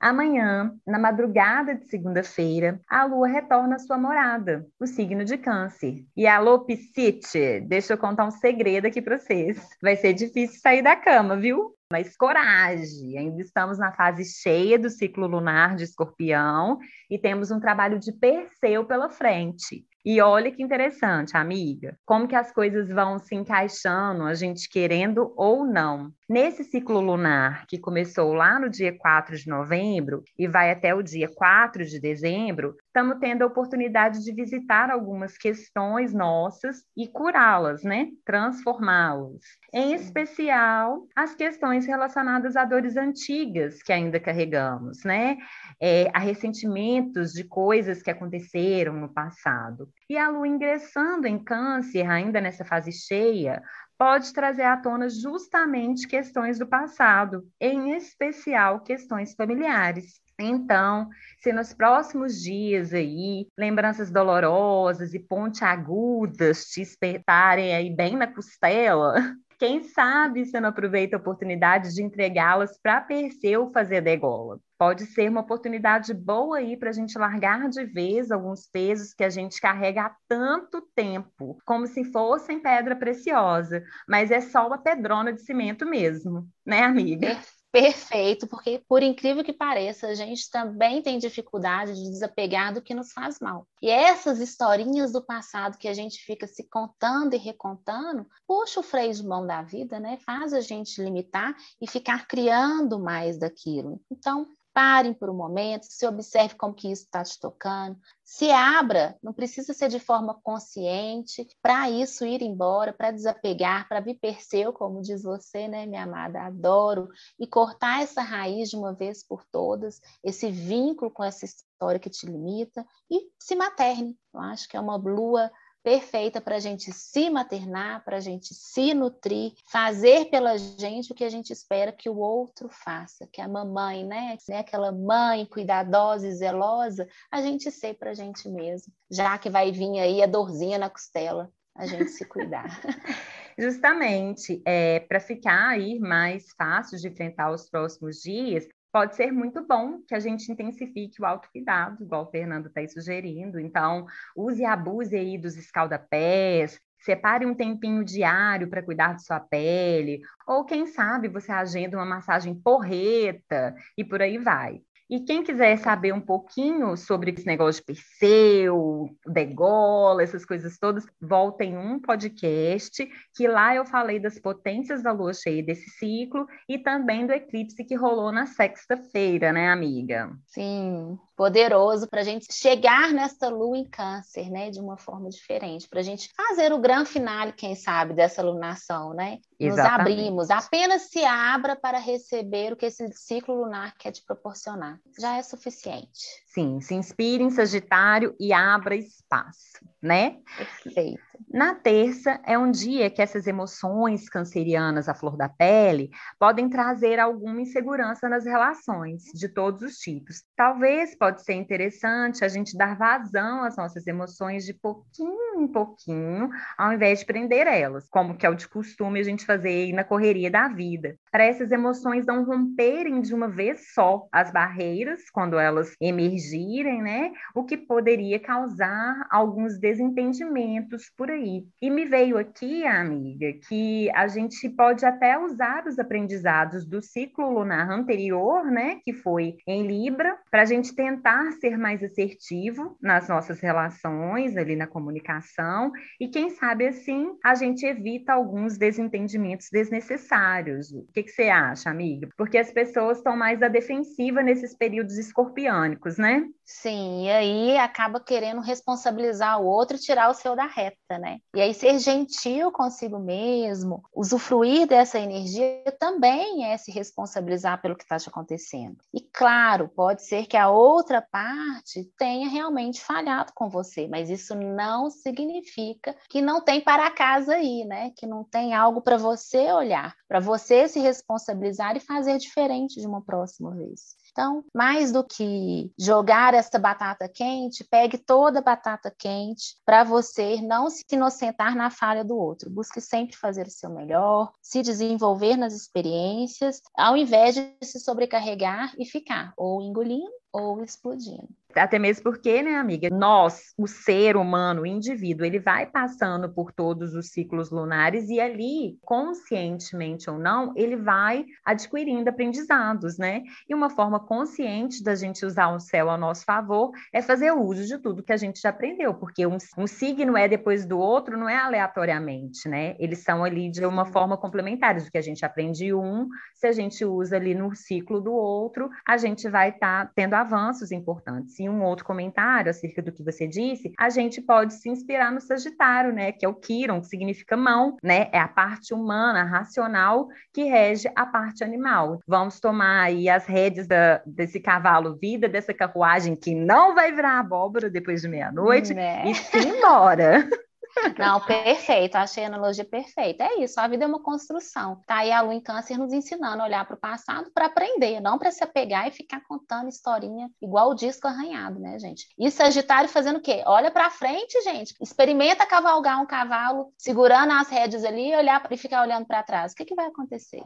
Amanhã, 0.00 0.74
na 0.86 0.98
madrugada 0.98 1.74
de 1.74 1.84
segunda-feira, 1.84 2.80
a 2.88 3.04
Lua 3.04 3.28
retorna 3.28 3.76
à 3.76 3.78
sua 3.78 3.98
morada, 3.98 4.66
o 4.80 4.86
signo 4.86 5.26
de 5.26 5.36
Câncer. 5.36 6.06
E 6.16 6.26
alô, 6.26 6.60
Piscite, 6.60 7.60
deixa 7.60 7.92
eu 7.92 7.98
contar 7.98 8.24
um 8.24 8.30
segredo 8.30 8.86
aqui 8.86 9.02
para 9.02 9.18
vocês. 9.18 9.58
Vai 9.82 9.96
ser 9.96 10.14
difícil 10.14 10.58
sair 10.58 10.80
da 10.80 10.96
cama, 10.96 11.36
viu? 11.36 11.74
Mas 11.92 12.16
coragem! 12.16 13.18
Ainda 13.18 13.42
estamos 13.42 13.76
na 13.76 13.92
fase 13.92 14.24
cheia 14.24 14.78
do 14.78 14.88
ciclo 14.88 15.26
lunar 15.26 15.76
de 15.76 15.84
Escorpião 15.84 16.78
e 17.10 17.18
temos 17.18 17.50
um 17.50 17.60
trabalho 17.60 17.98
de 17.98 18.12
Perseu 18.12 18.86
pela 18.86 19.10
frente. 19.10 19.84
E 20.04 20.18
olha 20.20 20.50
que 20.50 20.62
interessante, 20.62 21.36
amiga, 21.36 21.94
como 22.06 22.26
que 22.26 22.34
as 22.34 22.50
coisas 22.50 22.88
vão 22.88 23.18
se 23.18 23.34
encaixando, 23.34 24.24
a 24.24 24.32
gente 24.32 24.66
querendo 24.68 25.32
ou 25.36 25.66
não. 25.66 26.10
Nesse 26.26 26.64
ciclo 26.64 27.00
lunar, 27.00 27.66
que 27.66 27.78
começou 27.78 28.32
lá 28.32 28.58
no 28.58 28.70
dia 28.70 28.96
4 28.96 29.36
de 29.36 29.48
novembro 29.48 30.22
e 30.38 30.48
vai 30.48 30.70
até 30.70 30.94
o 30.94 31.02
dia 31.02 31.28
4 31.28 31.84
de 31.84 32.00
dezembro, 32.00 32.76
estamos 32.86 33.18
tendo 33.18 33.42
a 33.42 33.46
oportunidade 33.46 34.24
de 34.24 34.32
visitar 34.32 34.90
algumas 34.90 35.36
questões 35.36 36.14
nossas 36.14 36.84
e 36.96 37.06
curá-las, 37.08 37.82
né? 37.82 38.08
Transformá-las. 38.24 39.42
Em 39.74 39.92
especial, 39.92 41.06
as 41.14 41.34
questões 41.34 41.84
relacionadas 41.84 42.56
a 42.56 42.64
dores 42.64 42.96
antigas 42.96 43.82
que 43.82 43.92
ainda 43.92 44.18
carregamos, 44.18 45.04
né? 45.04 45.36
É, 45.82 46.08
a 46.14 46.20
ressentimentos 46.20 47.32
de 47.32 47.44
coisas 47.44 48.02
que 48.02 48.10
aconteceram 48.10 48.94
no 48.94 49.12
passado. 49.12 49.89
E 50.08 50.16
a 50.16 50.28
lua 50.28 50.46
ingressando 50.46 51.26
em 51.26 51.38
Câncer, 51.38 52.08
ainda 52.08 52.40
nessa 52.40 52.64
fase 52.64 52.92
cheia, 52.92 53.62
pode 53.98 54.32
trazer 54.32 54.62
à 54.62 54.76
tona 54.76 55.08
justamente 55.08 56.08
questões 56.08 56.58
do 56.58 56.66
passado, 56.66 57.46
em 57.60 57.92
especial 57.96 58.80
questões 58.80 59.34
familiares. 59.34 60.20
Então, 60.38 61.08
se 61.38 61.52
nos 61.52 61.74
próximos 61.74 62.42
dias 62.42 62.94
aí, 62.94 63.46
lembranças 63.58 64.10
dolorosas 64.10 65.12
e 65.12 65.18
pontiagudas 65.18 66.64
te 66.66 66.80
espetarem 66.80 67.74
aí 67.74 67.90
bem 67.94 68.16
na 68.16 68.26
costela, 68.26 69.14
quem 69.58 69.84
sabe 69.84 70.46
você 70.46 70.58
não 70.58 70.70
aproveita 70.70 71.16
a 71.16 71.20
oportunidade 71.20 71.94
de 71.94 72.02
entregá-las 72.02 72.78
para 72.82 73.02
Perseu 73.02 73.70
fazer 73.70 74.00
degola. 74.00 74.58
Pode 74.80 75.04
ser 75.04 75.28
uma 75.28 75.42
oportunidade 75.42 76.14
boa 76.14 76.56
aí 76.56 76.74
para 76.74 76.88
a 76.88 76.92
gente 76.94 77.18
largar 77.18 77.68
de 77.68 77.84
vez 77.84 78.30
alguns 78.30 78.66
pesos 78.66 79.12
que 79.12 79.22
a 79.22 79.28
gente 79.28 79.60
carrega 79.60 80.06
há 80.06 80.16
tanto 80.26 80.80
tempo, 80.94 81.58
como 81.66 81.86
se 81.86 82.02
fossem 82.04 82.60
pedra 82.60 82.96
preciosa, 82.96 83.84
mas 84.08 84.30
é 84.30 84.40
só 84.40 84.66
uma 84.66 84.78
pedrona 84.78 85.34
de 85.34 85.42
cimento 85.42 85.84
mesmo, 85.84 86.48
né, 86.64 86.82
amiga? 86.82 87.38
Perfeito, 87.70 88.48
porque 88.48 88.82
por 88.88 89.02
incrível 89.02 89.44
que 89.44 89.52
pareça, 89.52 90.08
a 90.08 90.14
gente 90.14 90.50
também 90.50 91.02
tem 91.02 91.18
dificuldade 91.18 91.94
de 91.94 92.10
desapegar 92.10 92.72
do 92.72 92.80
que 92.80 92.94
nos 92.94 93.12
faz 93.12 93.38
mal. 93.38 93.68
E 93.82 93.90
essas 93.90 94.40
historinhas 94.40 95.12
do 95.12 95.22
passado 95.22 95.76
que 95.76 95.88
a 95.88 95.94
gente 95.94 96.24
fica 96.24 96.46
se 96.46 96.66
contando 96.68 97.34
e 97.34 97.38
recontando, 97.38 98.26
puxa 98.46 98.80
o 98.80 98.82
freio 98.82 99.12
de 99.12 99.24
mão 99.24 99.46
da 99.46 99.62
vida, 99.62 100.00
né? 100.00 100.16
Faz 100.24 100.54
a 100.54 100.60
gente 100.60 101.02
limitar 101.02 101.54
e 101.80 101.86
ficar 101.86 102.26
criando 102.26 102.98
mais 102.98 103.38
daquilo. 103.38 104.00
Então, 104.10 104.48
Parem 104.72 105.12
por 105.12 105.28
um 105.28 105.34
momento, 105.34 105.84
se 105.84 106.06
observe 106.06 106.54
como 106.54 106.74
que 106.74 106.90
isso 106.90 107.02
está 107.02 107.24
te 107.24 107.38
tocando, 107.40 107.98
se 108.24 108.50
abra, 108.52 109.18
não 109.20 109.32
precisa 109.32 109.74
ser 109.74 109.88
de 109.88 109.98
forma 109.98 110.38
consciente, 110.42 111.46
para 111.60 111.90
isso 111.90 112.24
ir 112.24 112.40
embora, 112.40 112.92
para 112.92 113.10
desapegar, 113.10 113.88
para 113.88 113.98
vir 113.98 114.20
perseu, 114.20 114.72
como 114.72 115.02
diz 115.02 115.24
você, 115.24 115.66
né, 115.66 115.86
minha 115.86 116.04
amada, 116.04 116.42
adoro, 116.42 117.08
e 117.38 117.46
cortar 117.46 118.02
essa 118.02 118.22
raiz 118.22 118.70
de 118.70 118.76
uma 118.76 118.94
vez 118.94 119.26
por 119.26 119.44
todas, 119.50 120.00
esse 120.22 120.48
vínculo 120.48 121.10
com 121.10 121.24
essa 121.24 121.44
história 121.44 121.98
que 121.98 122.08
te 122.08 122.26
limita, 122.26 122.86
e 123.10 123.28
se 123.40 123.56
materne. 123.56 124.16
Eu 124.32 124.40
acho 124.40 124.68
que 124.68 124.76
é 124.76 124.80
uma 124.80 124.94
lua 124.94 125.50
perfeita 125.82 126.40
para 126.40 126.56
a 126.56 126.60
gente 126.60 126.92
se 126.92 127.30
maternar, 127.30 128.04
para 128.04 128.18
a 128.18 128.20
gente 128.20 128.54
se 128.54 128.94
nutrir, 128.94 129.52
fazer 129.70 130.26
pela 130.26 130.56
gente 130.58 131.12
o 131.12 131.14
que 131.14 131.24
a 131.24 131.30
gente 131.30 131.52
espera 131.52 131.92
que 131.92 132.08
o 132.08 132.18
outro 132.18 132.68
faça, 132.68 133.28
que 133.32 133.40
a 133.40 133.48
mamãe, 133.48 134.04
né, 134.04 134.36
né 134.48 134.58
aquela 134.58 134.92
mãe 134.92 135.46
cuidadosa 135.46 136.28
e 136.28 136.34
zelosa, 136.34 137.08
a 137.30 137.40
gente 137.40 137.70
ser 137.70 137.94
para 137.94 138.10
a 138.10 138.14
gente 138.14 138.48
mesmo, 138.48 138.92
já 139.10 139.38
que 139.38 139.50
vai 139.50 139.72
vir 139.72 139.98
aí 139.98 140.22
a 140.22 140.26
dorzinha 140.26 140.78
na 140.78 140.90
costela, 140.90 141.50
a 141.74 141.86
gente 141.86 142.10
se 142.10 142.24
cuidar. 142.24 142.66
Justamente, 143.58 144.62
é, 144.64 145.00
para 145.00 145.20
ficar 145.20 145.70
aí 145.70 145.98
mais 145.98 146.46
fácil 146.56 146.98
de 146.98 147.08
enfrentar 147.08 147.52
os 147.52 147.68
próximos 147.68 148.16
dias, 148.16 148.66
pode 148.92 149.16
ser 149.16 149.32
muito 149.32 149.66
bom 149.66 150.00
que 150.06 150.14
a 150.14 150.20
gente 150.20 150.50
intensifique 150.50 151.20
o 151.20 151.26
autocuidado, 151.26 152.02
igual 152.02 152.24
o 152.24 152.30
Fernando 152.30 152.66
está 152.66 152.86
sugerindo. 152.88 153.58
Então, 153.58 154.06
use 154.36 154.62
e 154.62 154.64
abuse 154.64 155.16
aí 155.16 155.38
dos 155.38 155.56
escaldapés, 155.56 156.80
separe 156.98 157.46
um 157.46 157.54
tempinho 157.54 158.04
diário 158.04 158.68
para 158.68 158.82
cuidar 158.82 159.14
de 159.14 159.24
sua 159.24 159.40
pele, 159.40 160.20
ou 160.46 160.64
quem 160.64 160.86
sabe 160.86 161.28
você 161.28 161.50
agenda 161.52 161.96
uma 161.96 162.06
massagem 162.06 162.54
porreta 162.54 163.74
e 163.96 164.04
por 164.04 164.20
aí 164.20 164.38
vai. 164.38 164.80
E 165.10 165.18
quem 165.18 165.42
quiser 165.42 165.76
saber 165.76 166.14
um 166.14 166.20
pouquinho 166.20 166.96
sobre 166.96 167.32
esse 167.32 167.44
negócio 167.44 167.80
de 167.80 167.86
Perseu, 167.86 169.10
degola, 169.26 170.22
essas 170.22 170.46
coisas 170.46 170.78
todas, 170.78 171.04
voltem 171.20 171.76
um 171.76 171.98
podcast, 171.98 173.04
que 173.34 173.48
lá 173.48 173.74
eu 173.74 173.84
falei 173.84 174.20
das 174.20 174.38
potências 174.38 175.02
da 175.02 175.10
lua 175.10 175.34
cheia 175.34 175.64
desse 175.64 175.90
ciclo 175.90 176.46
e 176.68 176.78
também 176.78 177.26
do 177.26 177.32
eclipse 177.32 177.84
que 177.84 177.96
rolou 177.96 178.30
na 178.30 178.46
sexta-feira, 178.46 179.52
né, 179.52 179.72
amiga? 179.72 180.30
Sim, 180.46 181.18
poderoso 181.36 182.08
para 182.08 182.20
a 182.20 182.24
gente 182.24 182.46
chegar 182.54 183.12
nesta 183.12 183.48
lua 183.48 183.76
em 183.76 183.90
câncer, 183.90 184.48
né, 184.48 184.70
de 184.70 184.78
uma 184.78 184.96
forma 184.96 185.28
diferente, 185.28 185.88
para 185.88 185.98
a 185.98 186.04
gente 186.04 186.30
fazer 186.36 186.72
o 186.72 186.78
grande 186.78 187.10
finale, 187.10 187.52
quem 187.52 187.74
sabe, 187.74 188.14
dessa 188.14 188.42
lunação, 188.42 189.12
né? 189.12 189.38
Nos 189.60 189.78
abrimos, 189.78 190.50
apenas 190.50 191.02
se 191.10 191.24
abra 191.24 191.76
para 191.76 191.98
receber 191.98 192.72
o 192.72 192.76
que 192.76 192.86
esse 192.86 193.06
ciclo 193.12 193.54
lunar 193.54 193.94
quer 193.98 194.10
te 194.10 194.24
proporcionar 194.24 194.98
já 195.18 195.36
é 195.36 195.42
suficiente. 195.42 196.40
Sim, 196.46 196.80
se 196.80 196.94
inspire 196.94 197.42
em 197.42 197.50
Sagitário 197.50 198.34
e 198.40 198.52
abra 198.52 198.96
espaço, 198.96 199.78
né? 200.02 200.38
Perfeito. 200.56 201.20
Na 201.52 201.74
terça 201.74 202.40
é 202.44 202.58
um 202.58 202.70
dia 202.70 203.10
que 203.10 203.22
essas 203.22 203.46
emoções 203.46 204.28
cancerianas 204.28 205.08
à 205.08 205.14
flor 205.14 205.36
da 205.36 205.48
pele 205.48 206.10
podem 206.38 206.68
trazer 206.68 207.18
alguma 207.18 207.60
insegurança 207.60 208.28
nas 208.28 208.44
relações 208.44 209.24
de 209.34 209.48
todos 209.48 209.82
os 209.82 209.96
tipos. 209.96 210.42
Talvez 210.56 211.16
pode 211.16 211.42
ser 211.42 211.54
interessante 211.54 212.44
a 212.44 212.48
gente 212.48 212.76
dar 212.76 212.96
vazão 212.96 213.64
às 213.64 213.76
nossas 213.76 214.06
emoções 214.06 214.64
de 214.64 214.74
pouquinho 214.74 215.60
em 215.60 215.68
pouquinho, 215.68 216.50
ao 216.76 216.92
invés 216.92 217.20
de 217.20 217.26
prender 217.26 217.66
elas, 217.66 218.08
como 218.08 218.36
que 218.36 218.46
é 218.46 218.50
o 218.50 218.54
de 218.54 218.68
costume 218.68 219.20
a 219.20 219.24
gente 219.24 219.44
fazer 219.50 219.92
na 219.92 220.04
correria 220.04 220.48
da 220.48 220.68
vida. 220.68 221.16
Para 221.32 221.44
essas 221.44 221.72
emoções 221.72 222.26
não 222.26 222.44
romperem 222.44 223.20
de 223.20 223.34
uma 223.34 223.48
vez 223.48 223.92
só 223.92 224.28
as 224.30 224.52
barreiras 224.52 225.22
quando 225.32 225.58
elas 225.58 225.94
emergirem, 226.00 227.02
né? 227.02 227.32
O 227.54 227.64
que 227.64 227.76
poderia 227.76 228.38
causar 228.38 229.26
alguns 229.30 229.78
desentendimentos 229.78 231.10
por 231.16 231.30
aí. 231.30 231.64
E 231.82 231.90
me 231.90 232.04
veio 232.04 232.38
aqui, 232.38 232.86
amiga, 232.86 233.52
que 233.68 234.08
a 234.10 234.28
gente 234.28 234.68
pode 234.68 235.04
até 235.04 235.36
usar 235.36 235.84
os 235.86 235.98
aprendizados 235.98 236.86
do 236.86 237.02
ciclo 237.02 237.50
lunar 237.50 237.90
anterior, 237.90 238.64
né, 238.64 238.98
que 239.04 239.12
foi 239.12 239.56
em 239.66 239.86
Libra, 239.86 240.36
para 240.50 240.62
a 240.62 240.64
gente 240.64 240.94
tentar 240.94 241.52
ser 241.52 241.76
mais 241.76 242.02
assertivo 242.02 242.96
nas 243.00 243.28
nossas 243.28 243.60
relações, 243.60 244.56
ali 244.56 244.76
na 244.76 244.86
comunicação, 244.86 245.90
e 246.20 246.28
quem 246.28 246.50
sabe 246.50 246.86
assim 246.86 247.30
a 247.44 247.54
gente 247.54 247.84
evita 247.84 248.32
alguns 248.32 248.78
desentendimentos 248.78 249.39
desnecessários. 249.70 250.90
O 250.90 251.06
que 251.12 251.20
que, 251.22 251.24
que 251.24 251.30
você 251.30 251.48
acha, 251.48 251.90
amiga? 251.90 252.28
Porque 252.36 252.58
as 252.58 252.72
pessoas 252.72 253.18
estão 253.18 253.36
mais 253.36 253.62
à 253.62 253.68
defensiva 253.68 254.42
nesses 254.42 254.74
períodos 254.74 255.18
escorpiânicos, 255.18 256.16
né? 256.16 256.46
Sim, 256.64 257.24
e 257.24 257.30
aí 257.30 257.76
acaba 257.78 258.20
querendo 258.20 258.60
responsabilizar 258.60 259.60
o 259.60 259.66
outro 259.66 259.96
e 259.96 260.00
tirar 260.00 260.30
o 260.30 260.34
seu 260.34 260.54
da 260.54 260.66
reta, 260.66 261.18
né? 261.18 261.38
E 261.54 261.60
aí 261.60 261.74
ser 261.74 261.98
gentil 261.98 262.70
consigo 262.70 263.18
mesmo, 263.18 264.02
usufruir 264.14 264.86
dessa 264.86 265.18
energia 265.18 265.82
também 265.98 266.64
é 266.64 266.76
se 266.76 266.92
responsabilizar 266.92 267.82
pelo 267.82 267.96
que 267.96 268.04
está 268.04 268.18
te 268.18 268.28
acontecendo. 268.28 268.96
E 269.12 269.20
claro, 269.20 269.88
pode 269.88 270.24
ser 270.24 270.46
que 270.46 270.56
a 270.56 270.70
outra 270.70 271.20
parte 271.20 272.08
tenha 272.16 272.48
realmente 272.48 273.00
falhado 273.00 273.52
com 273.52 273.68
você, 273.68 274.06
mas 274.06 274.30
isso 274.30 274.54
não 274.54 275.10
significa 275.10 276.14
que 276.28 276.40
não 276.40 276.60
tem 276.60 276.80
para 276.80 277.10
casa 277.10 277.54
aí, 277.54 277.84
né? 277.84 278.12
Que 278.16 278.26
não 278.26 278.44
tem 278.44 278.74
algo 278.74 279.02
para 279.02 279.16
você 279.16 279.29
olhar, 279.72 280.14
para 280.28 280.40
você 280.40 280.88
se 280.88 281.00
responsabilizar 281.00 281.96
e 281.96 282.00
fazer 282.00 282.38
diferente 282.38 283.00
de 283.00 283.06
uma 283.06 283.22
próxima 283.22 283.74
vez. 283.74 284.16
Então, 284.30 284.64
mais 284.74 285.10
do 285.10 285.24
que 285.24 285.92
jogar 285.98 286.54
essa 286.54 286.78
batata 286.78 287.28
quente, 287.28 287.84
pegue 287.84 288.16
toda 288.16 288.60
a 288.60 288.62
batata 288.62 289.12
quente 289.18 289.76
para 289.84 290.04
você 290.04 290.60
não 290.62 290.88
se 290.88 291.02
inocentar 291.12 291.74
na 291.74 291.90
falha 291.90 292.24
do 292.24 292.36
outro. 292.36 292.70
Busque 292.70 293.00
sempre 293.00 293.36
fazer 293.36 293.66
o 293.66 293.70
seu 293.70 293.90
melhor, 293.90 294.52
se 294.62 294.82
desenvolver 294.82 295.56
nas 295.56 295.74
experiências, 295.74 296.80
ao 296.96 297.16
invés 297.16 297.54
de 297.54 297.74
se 297.82 297.98
sobrecarregar 297.98 298.94
e 298.98 299.04
ficar 299.04 299.52
ou 299.56 299.82
engolindo 299.82 300.30
ou 300.52 300.82
explodindo. 300.82 301.48
Até 301.74 301.98
mesmo 301.98 302.24
porque, 302.24 302.62
né, 302.62 302.76
amiga, 302.76 303.08
nós, 303.10 303.72
o 303.78 303.86
ser 303.86 304.36
humano, 304.36 304.82
o 304.82 304.86
indivíduo, 304.86 305.46
ele 305.46 305.60
vai 305.60 305.86
passando 305.86 306.52
por 306.52 306.72
todos 306.72 307.14
os 307.14 307.28
ciclos 307.28 307.70
lunares 307.70 308.28
e 308.28 308.40
ali, 308.40 308.98
conscientemente 309.02 310.28
ou 310.28 310.38
não, 310.38 310.72
ele 310.76 310.96
vai 310.96 311.44
adquirindo 311.64 312.28
aprendizados, 312.28 313.18
né? 313.18 313.42
E 313.68 313.74
uma 313.74 313.88
forma 313.88 314.18
consciente 314.18 315.02
da 315.02 315.14
gente 315.14 315.46
usar 315.46 315.68
o 315.68 315.78
céu 315.78 316.10
ao 316.10 316.18
nosso 316.18 316.44
favor 316.44 316.90
é 317.12 317.22
fazer 317.22 317.52
uso 317.52 317.86
de 317.86 317.98
tudo 317.98 318.22
que 318.22 318.32
a 318.32 318.36
gente 318.36 318.60
já 318.60 318.70
aprendeu, 318.70 319.14
porque 319.14 319.46
um, 319.46 319.58
um 319.78 319.86
signo 319.86 320.36
é 320.36 320.48
depois 320.48 320.84
do 320.84 320.98
outro, 320.98 321.38
não 321.38 321.48
é 321.48 321.56
aleatoriamente, 321.56 322.68
né? 322.68 322.96
Eles 322.98 323.20
são 323.20 323.44
ali 323.44 323.70
de 323.70 323.84
uma 323.86 324.06
forma 324.06 324.36
complementar, 324.36 324.94
do 324.94 325.10
que 325.10 325.18
a 325.18 325.22
gente 325.22 325.44
aprende 325.44 325.94
um, 325.94 326.26
se 326.54 326.66
a 326.66 326.72
gente 326.72 327.04
usa 327.04 327.36
ali 327.36 327.54
no 327.54 327.74
ciclo 327.74 328.20
do 328.20 328.32
outro, 328.32 328.90
a 329.06 329.16
gente 329.16 329.48
vai 329.48 329.70
estar 329.70 330.06
tá 330.06 330.12
tendo 330.14 330.34
avanços 330.34 330.90
importantes. 330.90 331.59
E 331.60 331.68
um 331.68 331.82
outro 331.82 332.06
comentário 332.06 332.70
acerca 332.70 333.02
do 333.02 333.12
que 333.12 333.22
você 333.22 333.46
disse, 333.46 333.92
a 333.98 334.08
gente 334.08 334.40
pode 334.40 334.72
se 334.72 334.88
inspirar 334.88 335.30
no 335.30 335.42
Sagitário, 335.42 336.10
né? 336.10 336.32
Que 336.32 336.46
é 336.46 336.48
o 336.48 336.54
Quiron, 336.54 337.02
que 337.02 337.08
significa 337.08 337.54
mão, 337.54 337.98
né? 338.02 338.30
É 338.32 338.38
a 338.38 338.48
parte 338.48 338.94
humana, 338.94 339.44
racional, 339.44 340.28
que 340.54 340.64
rege 340.64 341.10
a 341.14 341.26
parte 341.26 341.62
animal. 341.62 342.18
Vamos 342.26 342.60
tomar 342.60 343.02
aí 343.02 343.28
as 343.28 343.44
rédeas 343.44 343.86
da, 343.86 344.22
desse 344.24 344.58
cavalo 344.58 345.18
vida, 345.20 345.50
dessa 345.50 345.74
carruagem 345.74 346.34
que 346.34 346.54
não 346.54 346.94
vai 346.94 347.12
virar 347.12 347.38
abóbora 347.38 347.90
depois 347.90 348.22
de 348.22 348.28
meia-noite 348.28 348.94
né? 348.94 349.22
e 349.26 349.34
se 349.34 349.58
embora. 349.58 350.48
Não, 351.18 351.40
perfeito, 351.40 352.16
achei 352.16 352.44
a 352.44 352.48
analogia 352.48 352.84
perfeita. 352.84 353.44
É 353.44 353.62
isso, 353.62 353.78
a 353.80 353.86
vida 353.86 354.04
é 354.04 354.06
uma 354.06 354.22
construção. 354.22 355.00
Tá 355.06 355.18
aí 355.18 355.30
a 355.30 355.40
lua 355.40 355.54
em 355.54 355.60
câncer 355.60 355.96
nos 355.96 356.12
ensinando 356.12 356.62
a 356.62 356.66
olhar 356.66 356.84
para 356.84 356.96
o 356.96 357.00
passado 357.00 357.50
para 357.52 357.66
aprender, 357.66 358.20
não 358.20 358.38
para 358.38 358.50
se 358.50 358.62
apegar 358.62 359.06
e 359.06 359.12
ficar 359.12 359.40
contando 359.42 359.88
historinha 359.88 360.50
igual 360.60 360.90
o 360.90 360.94
disco 360.94 361.26
arranhado, 361.26 361.78
né, 361.78 361.98
gente? 361.98 362.26
E 362.38 362.50
Sagitário 362.50 363.08
fazendo 363.08 363.36
o 363.36 363.42
quê? 363.42 363.62
Olha 363.66 363.90
para 363.90 364.10
frente, 364.10 364.60
gente. 364.62 364.94
Experimenta 365.00 365.66
cavalgar 365.66 366.20
um 366.20 366.26
cavalo, 366.26 366.92
segurando 366.98 367.52
as 367.52 367.68
rédeas 367.68 368.04
ali 368.04 368.30
e 368.30 368.36
olhar 368.36 368.66
e 368.70 368.76
ficar 368.76 369.02
olhando 369.02 369.26
para 369.26 369.42
trás. 369.42 369.72
O 369.72 369.76
que, 369.76 369.84
que 369.84 369.94
vai 369.94 370.06
acontecer? 370.06 370.62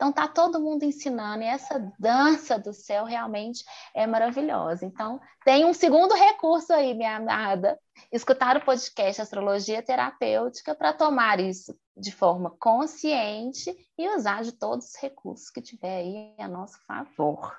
Então 0.00 0.10
tá 0.10 0.26
todo 0.26 0.58
mundo 0.58 0.82
ensinando 0.82 1.42
e 1.42 1.46
essa 1.46 1.78
dança 1.98 2.58
do 2.58 2.72
céu 2.72 3.04
realmente 3.04 3.62
é 3.94 4.06
maravilhosa. 4.06 4.86
Então 4.86 5.20
tem 5.44 5.66
um 5.66 5.74
segundo 5.74 6.14
recurso 6.14 6.72
aí, 6.72 6.94
minha 6.94 7.16
amada, 7.16 7.78
escutar 8.10 8.56
o 8.56 8.64
podcast 8.64 9.20
Astrologia 9.20 9.82
Terapêutica 9.82 10.74
para 10.74 10.94
tomar 10.94 11.38
isso 11.38 11.78
de 11.94 12.10
forma 12.10 12.48
consciente 12.58 13.76
e 13.98 14.08
usar 14.16 14.42
de 14.42 14.52
todos 14.52 14.86
os 14.86 14.96
recursos 14.96 15.50
que 15.50 15.60
tiver 15.60 15.98
aí 15.98 16.34
a 16.38 16.48
nosso 16.48 16.82
favor. 16.86 17.54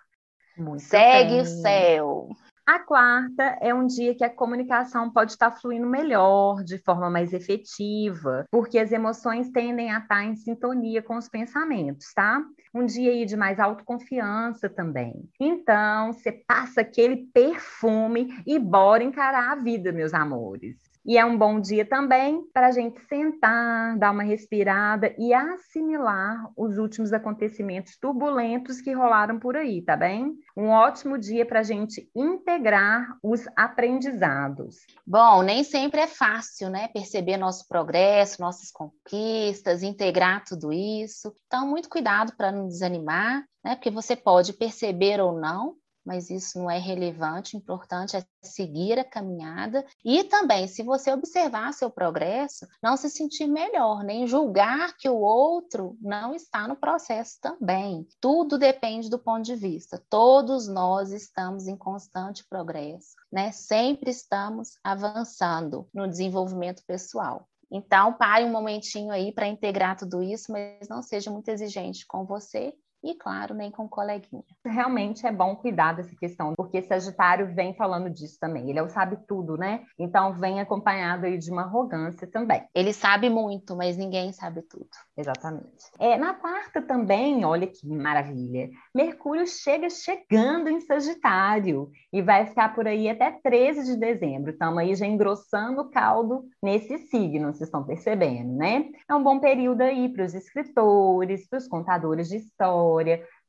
Muito 0.57 0.81
Segue 0.81 1.33
bem. 1.33 1.41
o 1.41 1.45
céu. 1.45 2.29
A 2.71 2.79
quarta 2.79 3.57
é 3.59 3.73
um 3.73 3.85
dia 3.85 4.15
que 4.15 4.23
a 4.23 4.29
comunicação 4.29 5.11
pode 5.11 5.33
estar 5.33 5.51
fluindo 5.51 5.85
melhor, 5.85 6.63
de 6.63 6.77
forma 6.77 7.09
mais 7.09 7.33
efetiva, 7.33 8.45
porque 8.49 8.79
as 8.79 8.93
emoções 8.93 9.51
tendem 9.51 9.91
a 9.91 9.97
estar 9.97 10.23
em 10.23 10.37
sintonia 10.37 11.01
com 11.01 11.17
os 11.17 11.27
pensamentos, 11.27 12.13
tá? 12.15 12.41
Um 12.73 12.85
dia 12.85 13.11
aí 13.11 13.25
de 13.25 13.35
mais 13.35 13.59
autoconfiança 13.59 14.69
também. 14.69 15.29
Então, 15.37 16.13
você 16.13 16.31
passa 16.31 16.79
aquele 16.79 17.27
perfume 17.33 18.41
e 18.47 18.57
bora 18.57 19.03
encarar 19.03 19.51
a 19.51 19.55
vida, 19.61 19.91
meus 19.91 20.13
amores. 20.13 20.90
E 21.03 21.17
é 21.17 21.25
um 21.25 21.35
bom 21.35 21.59
dia 21.59 21.83
também 21.83 22.43
para 22.53 22.67
a 22.67 22.71
gente 22.71 23.01
sentar, 23.07 23.97
dar 23.97 24.11
uma 24.11 24.21
respirada 24.21 25.13
e 25.17 25.33
assimilar 25.33 26.51
os 26.55 26.77
últimos 26.77 27.11
acontecimentos 27.11 27.97
turbulentos 27.97 28.79
que 28.79 28.93
rolaram 28.93 29.39
por 29.39 29.57
aí, 29.57 29.81
tá 29.81 29.97
bem? 29.97 30.35
Um 30.55 30.67
ótimo 30.67 31.17
dia 31.17 31.43
para 31.43 31.61
a 31.61 31.63
gente 31.63 32.07
integrar 32.15 33.17
os 33.23 33.45
aprendizados. 33.55 34.75
Bom, 35.05 35.41
nem 35.41 35.63
sempre 35.63 36.01
é 36.01 36.07
fácil, 36.07 36.69
né? 36.69 36.87
Perceber 36.89 37.37
nosso 37.37 37.67
progresso, 37.67 38.39
nossas 38.39 38.71
conquistas, 38.71 39.81
integrar 39.81 40.43
tudo 40.43 40.71
isso. 40.71 41.35
Então, 41.47 41.67
muito 41.67 41.89
cuidado 41.89 42.33
para 42.37 42.51
não 42.51 42.67
desanimar, 42.67 43.43
né? 43.63 43.75
Porque 43.75 43.89
você 43.89 44.15
pode 44.15 44.53
perceber 44.53 45.19
ou 45.19 45.39
não, 45.39 45.75
mas 46.05 46.29
isso 46.29 46.59
não 46.59 46.69
é 46.69 46.77
relevante, 46.77 47.55
o 47.55 47.59
importante 47.59 48.17
é 48.17 48.25
seguir 48.41 48.99
a 48.99 49.03
caminhada 49.03 49.85
e 50.03 50.23
também, 50.23 50.67
se 50.67 50.83
você 50.83 51.11
observar 51.11 51.73
seu 51.73 51.89
progresso, 51.89 52.67
não 52.81 52.97
se 52.97 53.09
sentir 53.09 53.47
melhor, 53.47 54.03
nem 54.03 54.27
julgar 54.27 54.95
que 54.97 55.09
o 55.09 55.19
outro 55.19 55.97
não 56.01 56.33
está 56.33 56.67
no 56.67 56.75
processo 56.75 57.37
também. 57.41 58.07
Tudo 58.19 58.57
depende 58.57 59.09
do 59.09 59.19
ponto 59.19 59.43
de 59.43 59.55
vista. 59.55 60.03
Todos 60.09 60.67
nós 60.67 61.11
estamos 61.11 61.67
em 61.67 61.77
constante 61.77 62.45
progresso, 62.49 63.15
né? 63.31 63.51
Sempre 63.51 64.11
estamos 64.11 64.71
avançando 64.83 65.87
no 65.93 66.07
desenvolvimento 66.07 66.83
pessoal. 66.85 67.47
Então, 67.71 68.13
pare 68.13 68.43
um 68.43 68.51
momentinho 68.51 69.11
aí 69.11 69.31
para 69.31 69.47
integrar 69.47 69.97
tudo 69.97 70.21
isso, 70.21 70.51
mas 70.51 70.89
não 70.89 71.01
seja 71.01 71.31
muito 71.31 71.47
exigente 71.47 72.05
com 72.05 72.25
você 72.25 72.73
e, 73.03 73.15
claro, 73.15 73.55
nem 73.55 73.71
com 73.71 73.89
coleguinha. 73.89 74.43
Realmente 74.63 75.25
é 75.25 75.31
bom 75.31 75.55
cuidar 75.55 75.93
dessa 75.93 76.15
questão, 76.15 76.53
porque 76.55 76.81
Sagitário 76.83 77.53
vem 77.53 77.73
falando 77.73 78.09
disso 78.09 78.37
também. 78.39 78.69
Ele 78.69 78.77
é 78.77 78.83
o 78.83 78.89
sabe 78.89 79.17
tudo, 79.27 79.57
né? 79.57 79.83
Então 79.97 80.33
vem 80.33 80.59
acompanhado 80.59 81.25
aí 81.25 81.37
de 81.37 81.51
uma 81.51 81.63
arrogância 81.63 82.27
também. 82.27 82.63
Ele 82.75 82.93
sabe 82.93 83.29
muito, 83.29 83.75
mas 83.75 83.97
ninguém 83.97 84.31
sabe 84.31 84.61
tudo. 84.61 84.87
Exatamente. 85.17 85.89
É, 85.99 86.15
na 86.17 86.33
quarta 86.33 86.81
também, 86.81 87.43
olha 87.43 87.65
que 87.65 87.87
maravilha. 87.87 88.69
Mercúrio 88.93 89.47
chega 89.47 89.89
chegando 89.89 90.69
em 90.69 90.79
Sagitário 90.81 91.89
e 92.13 92.21
vai 92.21 92.45
ficar 92.45 92.75
por 92.75 92.87
aí 92.87 93.09
até 93.09 93.31
13 93.31 93.85
de 93.85 93.99
dezembro. 93.99 94.51
Estamos 94.51 94.77
aí 94.77 94.93
já 94.93 95.07
engrossando 95.07 95.81
o 95.81 95.89
caldo 95.89 96.45
nesse 96.61 96.99
signo, 97.07 97.47
vocês 97.47 97.61
estão 97.67 97.83
percebendo, 97.83 98.53
né? 98.53 98.89
É 99.09 99.15
um 99.15 99.23
bom 99.23 99.39
período 99.39 99.81
aí 99.81 100.09
para 100.09 100.23
os 100.23 100.35
escritores, 100.35 101.47
para 101.47 101.57
os 101.57 101.67
contadores 101.67 102.29
de 102.29 102.37
história 102.37 102.90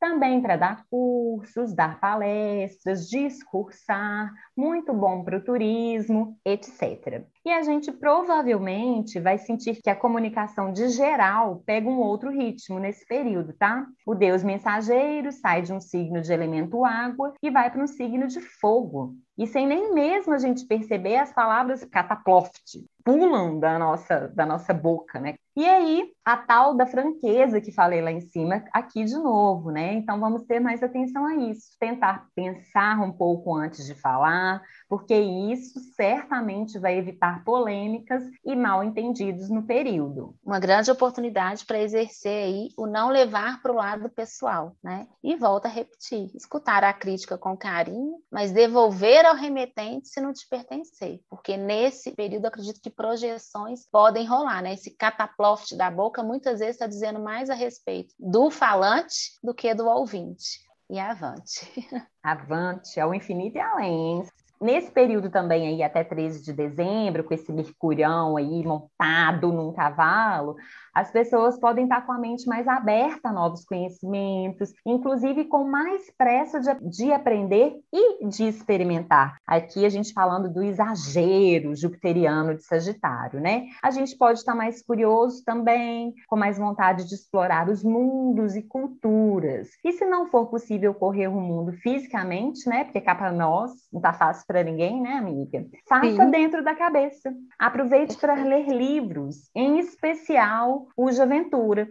também 0.00 0.42
para 0.42 0.57
dar 0.57 0.85
cursos, 0.90 1.74
dar 1.74 2.00
palestras, 2.00 3.09
discursar, 3.09 4.33
muito 4.57 4.92
bom 4.92 5.22
para 5.22 5.38
o 5.38 5.44
turismo, 5.44 6.37
etc. 6.44 7.24
E 7.44 7.50
a 7.50 7.62
gente 7.62 7.90
provavelmente 7.90 9.18
vai 9.18 9.37
sentir 9.37 9.81
que 9.83 9.90
a 9.90 9.96
comunicação 9.96 10.72
de 10.72 10.88
geral 10.90 11.61
pega 11.66 11.88
um 11.88 11.98
outro 11.98 12.31
ritmo 12.31 12.78
nesse 12.78 13.05
período, 13.05 13.52
tá? 13.52 13.85
O 14.07 14.14
deus 14.14 14.44
mensageiro 14.44 15.33
sai 15.33 15.62
de 15.62 15.72
um 15.72 15.81
signo 15.81 16.20
de 16.20 16.33
elemento 16.33 16.85
água 16.85 17.35
e 17.42 17.50
vai 17.50 17.68
para 17.68 17.83
um 17.83 17.87
signo 17.88 18.28
de 18.28 18.40
fogo. 18.40 19.16
E 19.37 19.46
sem 19.46 19.66
nem 19.66 19.92
mesmo 19.92 20.35
a 20.35 20.38
gente 20.38 20.66
perceber, 20.66 21.16
as 21.16 21.33
palavras 21.33 21.85
cataploft 21.85 22.85
pulam 23.05 23.59
da 23.59 23.78
nossa, 23.78 24.28
da 24.28 24.46
nossa 24.46 24.72
boca, 24.72 25.18
né? 25.18 25.35
E 25.57 25.68
aí, 25.68 26.11
a 26.24 26.37
tal 26.37 26.74
da 26.74 26.87
franqueza 26.87 27.61
que 27.61 27.72
falei 27.72 28.00
lá 28.00 28.11
em 28.11 28.20
cima, 28.20 28.64
aqui 28.72 29.05
de 29.05 29.14
novo, 29.14 29.70
né? 29.70 29.94
Então, 29.94 30.18
vamos 30.20 30.44
ter 30.44 30.61
mais 30.61 30.83
atenção 30.83 31.26
a 31.26 31.35
isso, 31.35 31.76
tentar 31.78 32.26
pensar 32.35 33.00
um 33.00 33.12
pouco 33.12 33.55
antes 33.55 33.85
de 33.87 33.94
falar, 33.94 34.62
porque 34.88 35.14
isso 35.14 35.78
certamente 35.94 36.78
vai 36.78 36.98
evitar 37.33 37.45
polêmicas 37.45 38.23
e 38.45 38.55
mal 38.55 38.85
entendidos 38.85 39.49
no 39.49 39.62
período. 39.62 40.35
Uma 40.45 40.59
grande 40.59 40.90
oportunidade 40.90 41.64
para 41.64 41.81
exercer 41.81 42.45
aí 42.45 42.68
o 42.77 42.87
não 42.87 43.09
levar 43.09 43.62
para 43.62 43.73
o 43.73 43.77
lado 43.77 44.09
pessoal, 44.11 44.77
né? 44.83 45.07
E 45.23 45.37
volta 45.37 45.68
a 45.68 45.71
repetir, 45.71 46.31
escutar 46.35 46.85
a 46.85 46.92
crítica 46.92 47.38
com 47.38 47.57
carinho, 47.57 48.18
mas 48.31 48.53
devolver 48.53 49.25
ao 49.25 49.35
remetente 49.35 50.09
se 50.09 50.21
não 50.21 50.33
te 50.33 50.47
pertencer, 50.49 51.21
porque 51.29 51.57
nesse 51.57 52.12
período 52.12 52.47
acredito 52.47 52.81
que 52.81 52.90
projeções 52.90 53.87
podem 53.90 54.27
rolar, 54.27 54.62
né? 54.62 54.75
Esse 54.75 54.90
cataploft 54.90 55.75
da 55.77 55.90
boca 55.90 56.23
muitas 56.23 56.59
vezes 56.59 56.75
está 56.75 56.87
dizendo 56.87 57.21
mais 57.21 57.51
a 57.51 57.55
respeito 57.55 58.14
do 58.18 58.51
falante 58.51 59.38
do 59.42 59.55
que 59.55 59.75
do 59.75 59.87
ouvinte. 59.87 60.61
E 60.90 60.99
avante. 60.99 61.66
Avante, 62.23 63.01
ao 63.01 63.14
infinito 63.14 63.57
e 63.57 63.61
além. 63.61 64.23
Nesse 64.62 64.92
período 64.92 65.29
também 65.29 65.66
aí 65.66 65.83
até 65.83 66.05
13 66.05 66.40
de 66.44 66.53
dezembro, 66.53 67.25
com 67.25 67.35
esse 67.35 67.53
mercurião 67.53 68.37
aí 68.37 68.64
montado 68.64 69.53
num 69.53 69.72
cavalo, 69.72 70.55
as 70.94 71.11
pessoas 71.11 71.59
podem 71.59 71.85
estar 71.85 72.05
com 72.07 72.12
a 72.12 72.18
mente 72.18 72.46
mais 72.46 72.68
aberta 72.68 73.31
a 73.31 73.33
novos 73.33 73.64
conhecimentos, 73.64 74.72
inclusive 74.87 75.46
com 75.46 75.64
mais 75.64 76.12
pressa 76.16 76.61
de, 76.61 76.88
de 76.88 77.12
aprender 77.12 77.75
e 77.92 78.29
de 78.29 78.44
experimentar. 78.46 79.37
Aqui 79.46 79.87
a 79.87 79.88
gente 79.88 80.12
falando 80.12 80.53
do 80.53 80.62
exagero 80.62 81.75
jupiteriano 81.75 82.55
de 82.55 82.62
Sagitário, 82.62 83.40
né? 83.40 83.64
A 83.83 83.90
gente 83.90 84.16
pode 84.16 84.38
estar 84.38 84.55
mais 84.55 84.81
curioso 84.81 85.42
também, 85.44 86.14
com 86.29 86.37
mais 86.37 86.59
vontade 86.59 87.09
de 87.09 87.14
explorar 87.14 87.68
os 87.68 87.83
mundos 87.83 88.55
e 88.55 88.62
culturas. 88.62 89.70
E 89.83 89.92
se 89.92 90.05
não 90.05 90.27
for 90.27 90.46
possível 90.46 90.94
correr 90.94 91.27
o 91.27 91.40
mundo 91.40 91.72
fisicamente, 91.72 92.68
né? 92.68 92.85
Porque 92.85 93.01
cá 93.01 93.14
para 93.14 93.33
nós 93.33 93.72
não 93.92 94.01
tá 94.01 94.12
fácil 94.12 94.46
para 94.52 94.62
ninguém, 94.62 95.00
né, 95.00 95.14
amiga? 95.14 95.66
Faça 95.88 96.24
Sim. 96.24 96.30
dentro 96.30 96.62
da 96.62 96.74
cabeça. 96.74 97.32
Aproveite 97.58 98.18
para 98.18 98.34
ler 98.34 98.68
livros, 98.68 99.50
em 99.54 99.78
especial 99.78 100.88
cuja 100.94 101.22
aventura. 101.22 101.88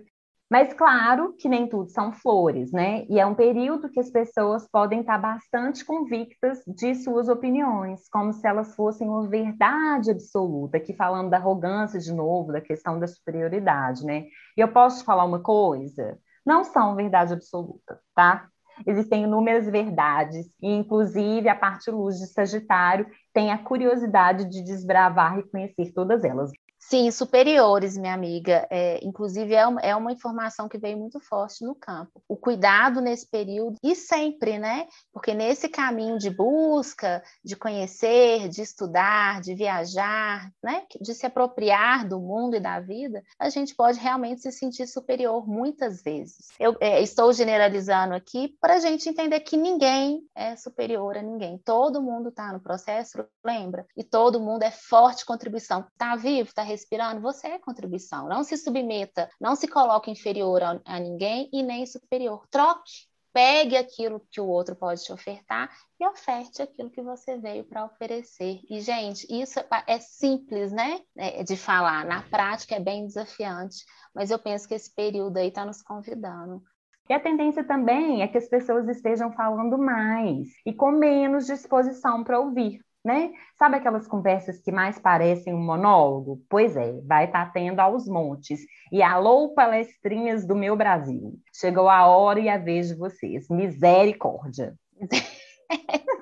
Mas 0.48 0.72
claro 0.74 1.34
que 1.40 1.50
nem 1.50 1.68
tudo 1.68 1.90
são 1.90 2.12
flores, 2.12 2.72
né? 2.72 3.06
E 3.10 3.20
é 3.20 3.26
um 3.26 3.34
período 3.34 3.90
que 3.90 4.00
as 4.00 4.12
pessoas 4.12 4.70
podem 4.70 5.00
estar 5.00 5.18
bastante 5.18 5.84
convictas 5.84 6.62
de 6.68 6.94
suas 6.94 7.30
opiniões, 7.30 8.08
como 8.10 8.32
se 8.32 8.46
elas 8.46 8.76
fossem 8.76 9.08
uma 9.08 9.28
verdade 9.28 10.12
absoluta, 10.12 10.78
aqui 10.78 10.94
falando 10.94 11.30
da 11.30 11.38
arrogância 11.38 12.00
de 12.00 12.14
novo, 12.14 12.52
da 12.52 12.62
questão 12.62 13.00
da 13.00 13.08
superioridade, 13.08 14.06
né? 14.06 14.26
E 14.56 14.62
eu 14.62 14.68
posso 14.68 15.00
te 15.00 15.06
falar 15.06 15.26
uma 15.26 15.42
coisa? 15.42 16.20
Não 16.46 16.64
são 16.64 16.96
verdade 16.96 17.34
absoluta, 17.34 18.00
tá? 18.14 18.51
Existem 18.86 19.24
inúmeras 19.24 19.70
verdades, 19.70 20.48
e 20.62 20.70
inclusive 20.70 21.48
a 21.50 21.56
parte 21.56 21.92
luz 21.92 22.18
de 22.18 22.28
Sagitário 22.28 23.06
tem 23.34 23.52
a 23.52 23.58
curiosidade 23.58 24.50
de 24.50 24.64
desbravar 24.64 25.40
e 25.40 25.50
conhecer 25.50 25.92
todas 25.94 26.24
elas. 26.24 26.52
Sim, 26.92 27.10
superiores, 27.10 27.98
minha 27.98 28.14
amiga. 28.14 28.68
É, 28.70 29.00
inclusive, 29.02 29.54
é 29.54 29.66
uma, 29.66 29.80
é 29.80 29.96
uma 29.96 30.12
informação 30.12 30.68
que 30.68 30.78
veio 30.78 30.98
muito 30.98 31.22
forte 31.22 31.64
no 31.64 31.74
campo. 31.74 32.22
O 32.28 32.36
cuidado 32.36 33.00
nesse 33.00 33.26
período 33.26 33.78
e 33.82 33.96
sempre, 33.96 34.60
né? 34.60 34.90
Porque 35.14 35.34
nesse 35.34 35.70
caminho 35.70 36.18
de 36.18 36.30
busca, 36.30 37.24
de 37.42 37.56
conhecer, 37.56 38.50
de 38.50 38.62
estudar, 38.62 39.40
de 39.40 39.56
viajar, 39.56 40.52
né? 40.62 40.84
De 41.00 41.14
se 41.14 41.26
apropriar 41.26 42.06
do 42.06 42.20
mundo 42.20 42.58
e 42.58 42.60
da 42.60 42.82
vida, 42.82 43.24
a 43.40 43.48
gente 43.48 43.74
pode 43.74 43.98
realmente 43.98 44.42
se 44.42 44.52
sentir 44.52 44.86
superior 44.86 45.48
muitas 45.48 46.02
vezes. 46.02 46.50
Eu 46.60 46.76
é, 46.82 47.02
estou 47.02 47.32
generalizando 47.32 48.14
aqui 48.14 48.54
para 48.60 48.74
a 48.74 48.80
gente 48.80 49.08
entender 49.08 49.40
que 49.40 49.56
ninguém 49.56 50.28
é 50.36 50.58
superior 50.58 51.16
a 51.16 51.22
ninguém. 51.22 51.58
Todo 51.64 52.02
mundo 52.02 52.28
está 52.28 52.52
no 52.52 52.60
processo, 52.60 53.26
lembra? 53.46 53.86
E 53.96 54.04
todo 54.04 54.42
mundo 54.42 54.64
é 54.64 54.72
forte 54.72 55.26
contribuição. 55.26 55.86
Está 55.90 56.18
vivo, 56.18 56.50
está 56.50 56.64
respirando, 56.82 57.22
você 57.22 57.48
é 57.48 57.60
contribuição. 57.60 58.28
Não 58.28 58.44
se 58.44 58.58
submeta, 58.58 59.30
não 59.40 59.56
se 59.56 59.68
coloque 59.68 60.10
inferior 60.10 60.64
a, 60.64 60.82
a 60.86 61.00
ninguém 61.00 61.50
e 61.54 61.62
nem 61.62 61.86
superior. 61.86 62.46
Troque. 62.50 63.10
Pegue 63.34 63.78
aquilo 63.78 64.20
que 64.30 64.42
o 64.42 64.46
outro 64.46 64.76
pode 64.76 65.06
te 65.06 65.14
ofertar 65.14 65.72
e 65.98 66.06
oferte 66.06 66.62
aquilo 66.62 66.90
que 66.90 67.02
você 67.02 67.38
veio 67.38 67.64
para 67.64 67.86
oferecer. 67.86 68.60
E, 68.70 68.82
gente, 68.82 69.26
isso 69.30 69.58
é, 69.58 69.66
é 69.88 70.00
simples, 70.00 70.74
né? 70.74 71.00
É 71.16 71.42
de 71.42 71.56
falar. 71.56 72.04
Na 72.04 72.24
prática 72.24 72.76
é 72.76 72.80
bem 72.82 73.06
desafiante, 73.06 73.86
mas 74.14 74.32
eu 74.32 74.38
penso 74.38 74.68
que 74.68 74.74
esse 74.74 74.94
período 74.94 75.38
aí 75.38 75.48
está 75.48 75.64
nos 75.64 75.82
convidando 75.82 76.62
e 77.10 77.14
a 77.14 77.20
tendência 77.20 77.64
também 77.64 78.22
é 78.22 78.28
que 78.28 78.38
as 78.38 78.48
pessoas 78.48 78.88
estejam 78.88 79.34
falando 79.34 79.78
mais 79.78 80.48
e 80.66 80.72
com 80.72 80.92
menos 80.92 81.46
disposição 81.46 82.24
para 82.24 82.40
ouvir 82.40 82.80
né? 83.04 83.32
Sabe 83.58 83.78
aquelas 83.78 84.08
conversas 84.08 84.62
que 84.62 84.72
mais 84.72 85.00
parecem 85.00 85.54
um 85.54 85.64
monólogo? 85.64 86.42
Pois 86.50 86.78
é, 86.78 87.02
vai 87.02 87.26
estar 87.26 87.46
tá 87.46 87.52
tendo 87.52 87.80
aos 87.80 88.08
montes. 88.08 88.62
E 88.92 89.02
alô, 89.02 89.54
palestrinhas 89.54 90.46
do 90.46 90.56
meu 90.56 90.76
Brasil. 90.76 91.40
Chegou 91.54 91.90
a 91.90 92.06
hora 92.08 92.40
e 92.40 92.50
a 92.50 92.58
vez 92.58 92.90
de 92.90 92.96
vocês. 92.96 93.48
Misericórdia. 93.50 94.76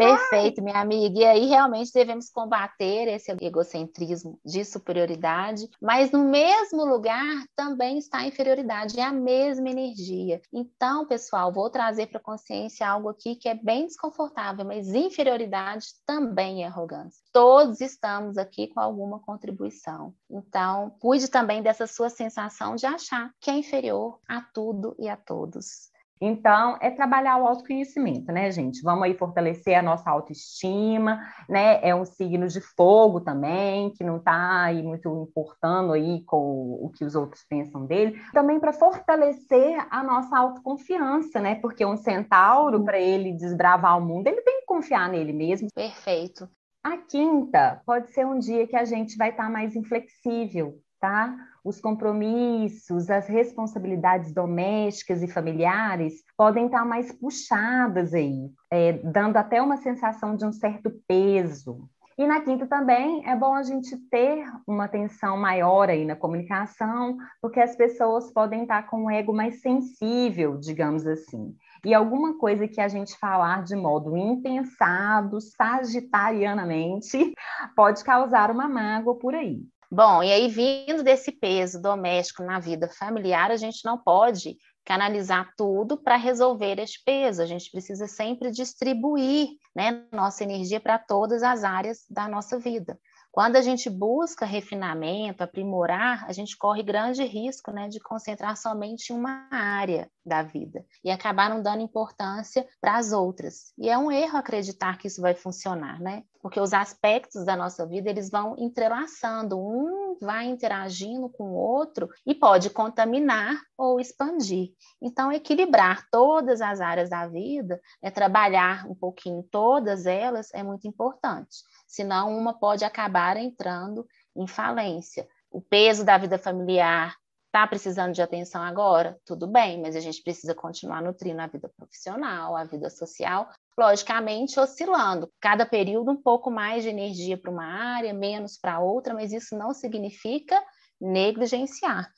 Perfeito, 0.00 0.62
minha 0.62 0.80
amiga. 0.80 1.18
E 1.18 1.24
aí 1.24 1.46
realmente 1.46 1.92
devemos 1.92 2.30
combater 2.30 3.06
esse 3.08 3.30
egocentrismo 3.40 4.40
de 4.44 4.64
superioridade, 4.64 5.68
mas 5.80 6.10
no 6.10 6.24
mesmo 6.24 6.84
lugar 6.84 7.44
também 7.54 7.98
está 7.98 8.18
a 8.18 8.26
inferioridade, 8.26 8.98
é 8.98 9.02
a 9.02 9.12
mesma 9.12 9.68
energia. 9.68 10.40
Então, 10.50 11.06
pessoal, 11.06 11.52
vou 11.52 11.68
trazer 11.68 12.06
para 12.06 12.18
a 12.18 12.22
consciência 12.22 12.88
algo 12.88 13.10
aqui 13.10 13.36
que 13.36 13.48
é 13.48 13.54
bem 13.54 13.86
desconfortável, 13.86 14.64
mas 14.64 14.88
inferioridade 14.88 15.88
também 16.06 16.64
é 16.64 16.66
arrogância. 16.66 17.22
Todos 17.30 17.80
estamos 17.80 18.38
aqui 18.38 18.68
com 18.68 18.80
alguma 18.80 19.18
contribuição. 19.20 20.14
Então, 20.30 20.96
cuide 20.98 21.28
também 21.28 21.62
dessa 21.62 21.86
sua 21.86 22.08
sensação 22.08 22.74
de 22.74 22.86
achar 22.86 23.30
que 23.38 23.50
é 23.50 23.54
inferior 23.54 24.18
a 24.26 24.40
tudo 24.40 24.96
e 24.98 25.08
a 25.08 25.16
todos. 25.16 25.90
Então, 26.20 26.76
é 26.82 26.90
trabalhar 26.90 27.38
o 27.38 27.46
autoconhecimento, 27.46 28.30
né, 28.30 28.50
gente? 28.50 28.82
Vamos 28.82 29.04
aí 29.04 29.14
fortalecer 29.14 29.74
a 29.74 29.82
nossa 29.82 30.10
autoestima, 30.10 31.18
né? 31.48 31.80
É 31.82 31.94
um 31.94 32.04
signo 32.04 32.46
de 32.46 32.60
fogo 32.60 33.22
também, 33.22 33.90
que 33.90 34.04
não 34.04 34.18
está 34.18 34.64
aí 34.64 34.82
muito 34.82 35.08
importando 35.28 35.94
aí 35.94 36.22
com 36.24 36.78
o 36.82 36.90
que 36.90 37.04
os 37.04 37.14
outros 37.14 37.42
pensam 37.48 37.86
dele. 37.86 38.20
Também 38.34 38.60
para 38.60 38.72
fortalecer 38.72 39.86
a 39.90 40.02
nossa 40.02 40.36
autoconfiança, 40.36 41.40
né? 41.40 41.54
Porque 41.54 41.86
um 41.86 41.96
centauro, 41.96 42.84
para 42.84 42.98
ele 42.98 43.32
desbravar 43.32 43.96
o 43.96 44.04
mundo, 44.04 44.26
ele 44.26 44.42
tem 44.42 44.60
que 44.60 44.66
confiar 44.66 45.08
nele 45.08 45.32
mesmo. 45.32 45.68
Perfeito. 45.74 46.46
A 46.82 46.96
quinta 46.96 47.82
pode 47.84 48.10
ser 48.10 48.26
um 48.26 48.38
dia 48.38 48.66
que 48.66 48.76
a 48.76 48.84
gente 48.84 49.16
vai 49.16 49.30
estar 49.30 49.44
tá 49.44 49.50
mais 49.50 49.76
inflexível, 49.76 50.78
tá? 51.00 51.34
Os 51.64 51.80
compromissos, 51.80 53.10
as 53.10 53.26
responsabilidades 53.26 54.32
domésticas 54.32 55.22
e 55.22 55.28
familiares 55.28 56.22
podem 56.36 56.66
estar 56.66 56.84
mais 56.84 57.10
puxadas 57.12 58.14
aí, 58.14 58.50
é, 58.70 58.92
dando 58.92 59.36
até 59.36 59.60
uma 59.60 59.76
sensação 59.76 60.36
de 60.36 60.44
um 60.44 60.52
certo 60.52 60.90
peso. 61.08 61.88
E 62.20 62.26
na 62.26 62.38
quinta 62.42 62.66
também 62.66 63.26
é 63.26 63.34
bom 63.34 63.54
a 63.54 63.62
gente 63.62 63.96
ter 64.10 64.44
uma 64.66 64.84
atenção 64.84 65.38
maior 65.38 65.88
aí 65.88 66.04
na 66.04 66.14
comunicação, 66.14 67.16
porque 67.40 67.58
as 67.58 67.74
pessoas 67.74 68.30
podem 68.30 68.62
estar 68.62 68.82
com 68.88 69.04
um 69.04 69.10
ego 69.10 69.32
mais 69.32 69.62
sensível, 69.62 70.58
digamos 70.58 71.06
assim. 71.06 71.56
E 71.82 71.94
alguma 71.94 72.36
coisa 72.36 72.68
que 72.68 72.78
a 72.78 72.88
gente 72.88 73.16
falar 73.18 73.64
de 73.64 73.74
modo 73.74 74.14
impensado, 74.18 75.40
sagitarianamente, 75.40 77.32
pode 77.74 78.04
causar 78.04 78.50
uma 78.50 78.68
mágoa 78.68 79.14
por 79.14 79.34
aí. 79.34 79.62
Bom, 79.92 80.22
e 80.22 80.30
aí, 80.30 80.46
vindo 80.46 81.02
desse 81.02 81.32
peso 81.32 81.82
doméstico 81.82 82.44
na 82.44 82.60
vida 82.60 82.88
familiar, 82.88 83.50
a 83.50 83.56
gente 83.56 83.84
não 83.84 83.98
pode 83.98 84.56
canalizar 84.84 85.52
tudo 85.56 86.00
para 86.00 86.16
resolver 86.16 86.78
esse 86.78 87.02
peso. 87.04 87.42
A 87.42 87.46
gente 87.46 87.68
precisa 87.72 88.06
sempre 88.06 88.52
distribuir 88.52 89.48
né, 89.74 90.06
nossa 90.12 90.44
energia 90.44 90.78
para 90.78 90.96
todas 90.96 91.42
as 91.42 91.64
áreas 91.64 92.04
da 92.08 92.28
nossa 92.28 92.56
vida. 92.56 92.96
Quando 93.32 93.56
a 93.56 93.62
gente 93.62 93.88
busca 93.88 94.44
refinamento, 94.44 95.42
aprimorar, 95.42 96.24
a 96.28 96.32
gente 96.32 96.56
corre 96.56 96.82
grande 96.82 97.22
risco 97.24 97.70
né, 97.70 97.88
de 97.88 98.00
concentrar 98.00 98.56
somente 98.56 99.12
em 99.12 99.16
uma 99.16 99.46
área 99.50 100.10
da 100.26 100.42
vida 100.42 100.84
e 101.04 101.10
acabar 101.10 101.48
não 101.48 101.62
dando 101.62 101.82
importância 101.82 102.66
para 102.80 102.96
as 102.96 103.12
outras. 103.12 103.72
E 103.78 103.88
é 103.88 103.96
um 103.96 104.10
erro 104.10 104.36
acreditar 104.36 104.98
que 104.98 105.06
isso 105.06 105.20
vai 105.20 105.34
funcionar, 105.34 106.00
né? 106.00 106.24
Porque 106.42 106.60
os 106.60 106.72
aspectos 106.72 107.44
da 107.44 107.56
nossa 107.56 107.86
vida 107.86 108.10
eles 108.10 108.30
vão 108.30 108.56
entrelaçando, 108.58 109.58
um 109.58 109.99
vai 110.20 110.46
interagindo 110.46 111.28
com 111.28 111.50
o 111.50 111.54
outro 111.54 112.08
e 112.26 112.34
pode 112.34 112.70
contaminar 112.70 113.60
ou 113.76 113.98
expandir. 113.98 114.70
Então, 115.00 115.32
equilibrar 115.32 116.06
todas 116.10 116.60
as 116.60 116.80
áreas 116.80 117.10
da 117.10 117.26
vida, 117.26 117.80
né, 118.02 118.10
trabalhar 118.10 118.86
um 118.86 118.94
pouquinho 118.94 119.42
todas 119.50 120.06
elas 120.06 120.48
é 120.52 120.62
muito 120.62 120.86
importante 120.86 121.58
senão 121.90 122.38
uma 122.38 122.54
pode 122.54 122.84
acabar 122.84 123.36
entrando 123.36 124.06
em 124.36 124.46
falência. 124.46 125.28
O 125.50 125.60
peso 125.60 126.04
da 126.04 126.16
vida 126.16 126.38
familiar 126.38 127.16
está 127.50 127.66
precisando 127.66 128.14
de 128.14 128.22
atenção 128.22 128.62
agora? 128.62 129.18
Tudo 129.26 129.46
bem, 129.48 129.82
mas 129.82 129.96
a 129.96 130.00
gente 130.00 130.22
precisa 130.22 130.54
continuar 130.54 131.02
nutrindo 131.02 131.42
a 131.42 131.48
vida 131.48 131.68
profissional, 131.76 132.56
a 132.56 132.62
vida 132.62 132.88
social, 132.88 133.48
logicamente 133.76 134.58
oscilando. 134.58 135.28
Cada 135.40 135.66
período 135.66 136.12
um 136.12 136.22
pouco 136.22 136.48
mais 136.48 136.84
de 136.84 136.88
energia 136.88 137.36
para 137.36 137.50
uma 137.50 137.64
área, 137.64 138.14
menos 138.14 138.56
para 138.56 138.78
outra, 138.78 139.12
mas 139.12 139.32
isso 139.32 139.58
não 139.58 139.74
significa 139.74 140.56
negligenciar. 141.00 142.08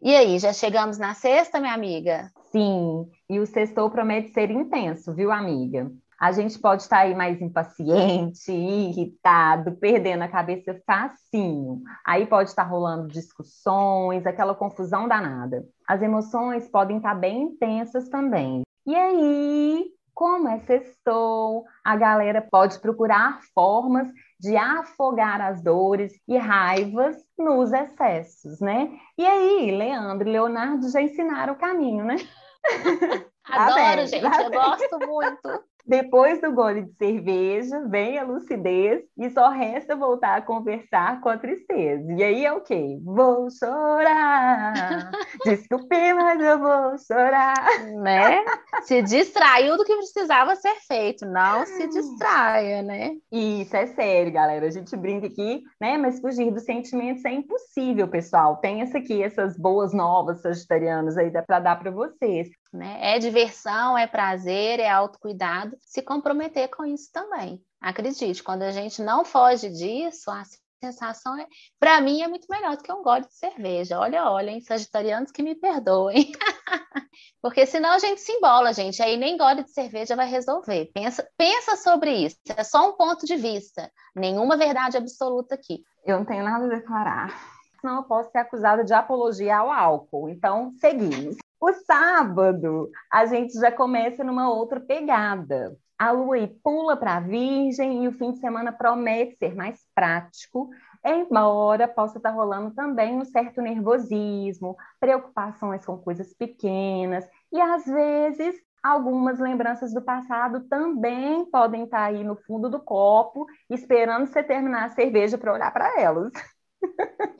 E 0.00 0.14
aí, 0.16 0.38
já 0.38 0.54
chegamos 0.54 0.96
na 0.96 1.12
sexta, 1.12 1.60
minha 1.60 1.74
amiga? 1.74 2.30
Sim, 2.50 3.10
e 3.28 3.38
o 3.38 3.46
sextou 3.46 3.90
promete 3.90 4.32
ser 4.32 4.50
intenso, 4.50 5.14
viu, 5.14 5.30
amiga? 5.30 5.92
A 6.18 6.32
gente 6.32 6.58
pode 6.58 6.82
estar 6.82 6.98
aí 6.98 7.14
mais 7.14 7.40
impaciente, 7.40 8.50
irritado, 8.50 9.76
perdendo 9.76 10.22
a 10.22 10.28
cabeça 10.28 10.80
facinho. 10.84 11.80
Aí 12.04 12.26
pode 12.26 12.50
estar 12.50 12.64
rolando 12.64 13.06
discussões, 13.06 14.26
aquela 14.26 14.54
confusão 14.54 15.06
danada. 15.06 15.64
As 15.86 16.02
emoções 16.02 16.68
podem 16.68 16.96
estar 16.96 17.14
bem 17.14 17.42
intensas 17.42 18.08
também. 18.08 18.62
E 18.84 18.96
aí, 18.96 19.86
como 20.12 20.48
é 20.48 20.58
sextou, 20.60 21.64
a 21.84 21.94
galera 21.94 22.42
pode 22.50 22.80
procurar 22.80 23.38
formas 23.54 24.08
de 24.40 24.56
afogar 24.56 25.40
as 25.40 25.62
dores 25.62 26.12
e 26.26 26.36
raivas 26.36 27.16
nos 27.38 27.72
excessos, 27.72 28.58
né? 28.60 28.90
E 29.16 29.24
aí, 29.24 29.70
Leandro 29.70 30.28
e 30.28 30.32
Leonardo 30.32 30.90
já 30.90 31.00
ensinaram 31.00 31.52
o 31.52 31.58
caminho, 31.58 32.04
né? 32.04 32.16
Adoro, 33.44 33.78
tá 33.78 34.06
gente, 34.06 34.24
eu 34.24 34.50
gosto 34.50 34.98
muito. 35.06 35.64
Depois 35.88 36.38
do 36.42 36.52
gole 36.52 36.82
de 36.82 36.92
cerveja, 36.98 37.80
vem 37.88 38.18
a 38.18 38.22
lucidez 38.22 39.02
e 39.16 39.30
só 39.30 39.48
resta 39.48 39.96
voltar 39.96 40.36
a 40.36 40.42
conversar 40.42 41.18
com 41.22 41.30
a 41.30 41.38
tristeza. 41.38 42.12
E 42.12 42.22
aí 42.22 42.44
é 42.44 42.52
o 42.52 42.60
quê? 42.60 42.98
Vou 43.02 43.48
chorar. 43.50 45.10
Desculpe, 45.46 46.12
mas 46.12 46.38
eu 46.42 46.58
vou 46.58 46.98
chorar. 46.98 47.54
Né? 48.02 48.44
Se 48.82 49.00
distraiu 49.00 49.78
do 49.78 49.84
que 49.84 49.96
precisava 49.96 50.54
ser 50.56 50.74
feito. 50.86 51.24
Não 51.24 51.64
se 51.64 51.88
distraia, 51.88 52.82
né? 52.82 53.12
Isso 53.32 53.74
é 53.74 53.86
sério, 53.86 54.30
galera. 54.30 54.66
A 54.66 54.70
gente 54.70 54.94
brinca 54.94 55.26
aqui, 55.26 55.62
né? 55.80 55.96
Mas 55.96 56.20
fugir 56.20 56.50
dos 56.50 56.64
sentimentos 56.64 57.24
é 57.24 57.32
impossível, 57.32 58.06
pessoal. 58.06 58.56
Tem 58.56 58.82
essa 58.82 58.98
aqui, 58.98 59.22
essas 59.22 59.56
boas 59.56 59.94
novas 59.94 60.42
sagitarianas 60.42 61.16
aí 61.16 61.30
para 61.30 61.60
dar 61.60 61.76
para 61.76 61.90
vocês. 61.90 62.50
Né? 62.72 62.98
É 63.00 63.18
diversão, 63.18 63.96
é 63.96 64.06
prazer, 64.06 64.80
é 64.80 64.90
autocuidado. 64.90 65.77
Se 65.80 66.02
comprometer 66.02 66.68
com 66.68 66.84
isso 66.84 67.10
também. 67.12 67.62
Acredite, 67.80 68.42
quando 68.42 68.62
a 68.62 68.70
gente 68.70 69.02
não 69.02 69.24
foge 69.24 69.68
disso, 69.70 70.30
a 70.30 70.42
sensação 70.82 71.36
é, 71.36 71.46
para 71.78 72.00
mim 72.00 72.22
é 72.22 72.28
muito 72.28 72.46
melhor 72.48 72.76
do 72.76 72.82
que 72.82 72.92
um 72.92 73.02
gole 73.02 73.26
de 73.26 73.34
cerveja. 73.34 73.98
Olha, 73.98 74.30
olha, 74.30 74.50
hein, 74.50 74.60
sagitarianos 74.60 75.30
que 75.30 75.42
me 75.42 75.54
perdoem. 75.54 76.32
Porque 77.42 77.66
senão 77.66 77.90
a 77.90 77.98
gente 77.98 78.20
se 78.20 78.32
embola, 78.32 78.72
gente. 78.72 79.02
Aí 79.02 79.16
nem 79.16 79.36
gole 79.36 79.64
de 79.64 79.72
cerveja 79.72 80.16
vai 80.16 80.28
resolver. 80.28 80.90
Pensa, 80.92 81.28
pensa 81.36 81.76
sobre 81.76 82.12
isso. 82.12 82.36
É 82.56 82.64
só 82.64 82.88
um 82.88 82.96
ponto 82.96 83.26
de 83.26 83.36
vista. 83.36 83.90
Nenhuma 84.14 84.56
verdade 84.56 84.96
absoluta 84.96 85.54
aqui. 85.54 85.82
Eu 86.04 86.18
não 86.18 86.24
tenho 86.24 86.44
nada 86.44 86.64
a 86.64 86.68
declarar. 86.68 87.58
Senão 87.80 87.96
eu 87.96 88.02
posso 88.04 88.30
ser 88.30 88.38
acusada 88.38 88.84
de 88.84 88.92
apologia 88.92 89.56
ao 89.56 89.70
álcool. 89.70 90.28
Então, 90.28 90.72
seguimos. 90.80 91.36
O 91.60 91.72
sábado, 91.72 92.90
a 93.12 93.26
gente 93.26 93.54
já 93.54 93.72
começa 93.72 94.22
numa 94.22 94.48
outra 94.50 94.78
pegada. 94.78 95.76
A 95.98 96.12
lua 96.12 96.36
pula 96.62 96.96
para 96.96 97.16
a 97.16 97.20
Virgem 97.20 98.04
e 98.04 98.08
o 98.08 98.12
fim 98.12 98.30
de 98.30 98.38
semana 98.38 98.70
promete 98.70 99.36
ser 99.36 99.56
mais 99.56 99.80
prático, 99.92 100.70
embora 101.04 101.88
possa 101.88 102.18
estar 102.18 102.30
rolando 102.30 102.72
também 102.72 103.16
um 103.16 103.24
certo 103.24 103.60
nervosismo, 103.60 104.76
preocupações 105.00 105.84
com 105.84 105.98
coisas 105.98 106.32
pequenas 106.34 107.28
e 107.52 107.60
às 107.60 107.84
vezes 107.84 108.54
algumas 108.80 109.40
lembranças 109.40 109.92
do 109.92 110.00
passado 110.00 110.60
também 110.68 111.44
podem 111.50 111.82
estar 111.82 112.04
aí 112.04 112.22
no 112.22 112.36
fundo 112.36 112.70
do 112.70 112.78
copo, 112.78 113.46
esperando 113.68 114.26
você 114.26 114.40
terminar 114.40 114.84
a 114.84 114.90
cerveja 114.90 115.36
para 115.36 115.52
olhar 115.52 115.72
para 115.72 116.00
elas. 116.00 116.32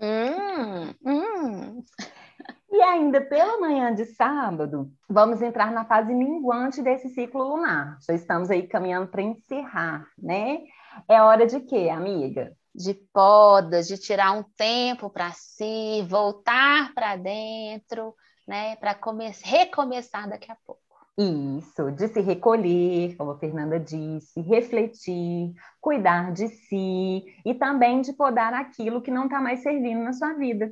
Hum, 0.00 0.94
hum. 1.04 1.84
E 2.70 2.82
ainda 2.82 3.20
pela 3.20 3.58
manhã 3.58 3.94
de 3.94 4.04
sábado, 4.04 4.90
vamos 5.08 5.40
entrar 5.40 5.72
na 5.72 5.86
fase 5.86 6.12
minguante 6.12 6.82
desse 6.82 7.08
ciclo 7.08 7.42
lunar. 7.42 7.96
Já 8.06 8.12
estamos 8.14 8.50
aí 8.50 8.66
caminhando 8.66 9.08
para 9.08 9.22
encerrar, 9.22 10.06
né? 10.18 10.60
É 11.08 11.22
hora 11.22 11.46
de 11.46 11.60
quê, 11.60 11.88
amiga? 11.88 12.52
De 12.74 12.92
podas, 13.12 13.88
de 13.88 13.96
tirar 13.96 14.32
um 14.32 14.44
tempo 14.56 15.08
para 15.08 15.32
si, 15.32 16.04
voltar 16.08 16.92
para 16.94 17.16
dentro, 17.16 18.14
né? 18.46 18.76
Para 18.76 18.96
recomeçar 19.42 20.28
daqui 20.28 20.52
a 20.52 20.56
pouco. 20.66 20.82
Isso, 21.18 21.90
de 21.90 22.06
se 22.06 22.20
recolher, 22.20 23.16
como 23.16 23.32
a 23.32 23.38
Fernanda 23.38 23.80
disse, 23.80 24.40
refletir, 24.40 25.52
cuidar 25.80 26.32
de 26.32 26.46
si 26.46 27.24
e 27.44 27.54
também 27.54 28.02
de 28.02 28.12
podar 28.12 28.54
aquilo 28.54 29.02
que 29.02 29.10
não 29.10 29.24
está 29.24 29.40
mais 29.40 29.60
servindo 29.60 30.00
na 30.00 30.12
sua 30.12 30.34
vida. 30.34 30.70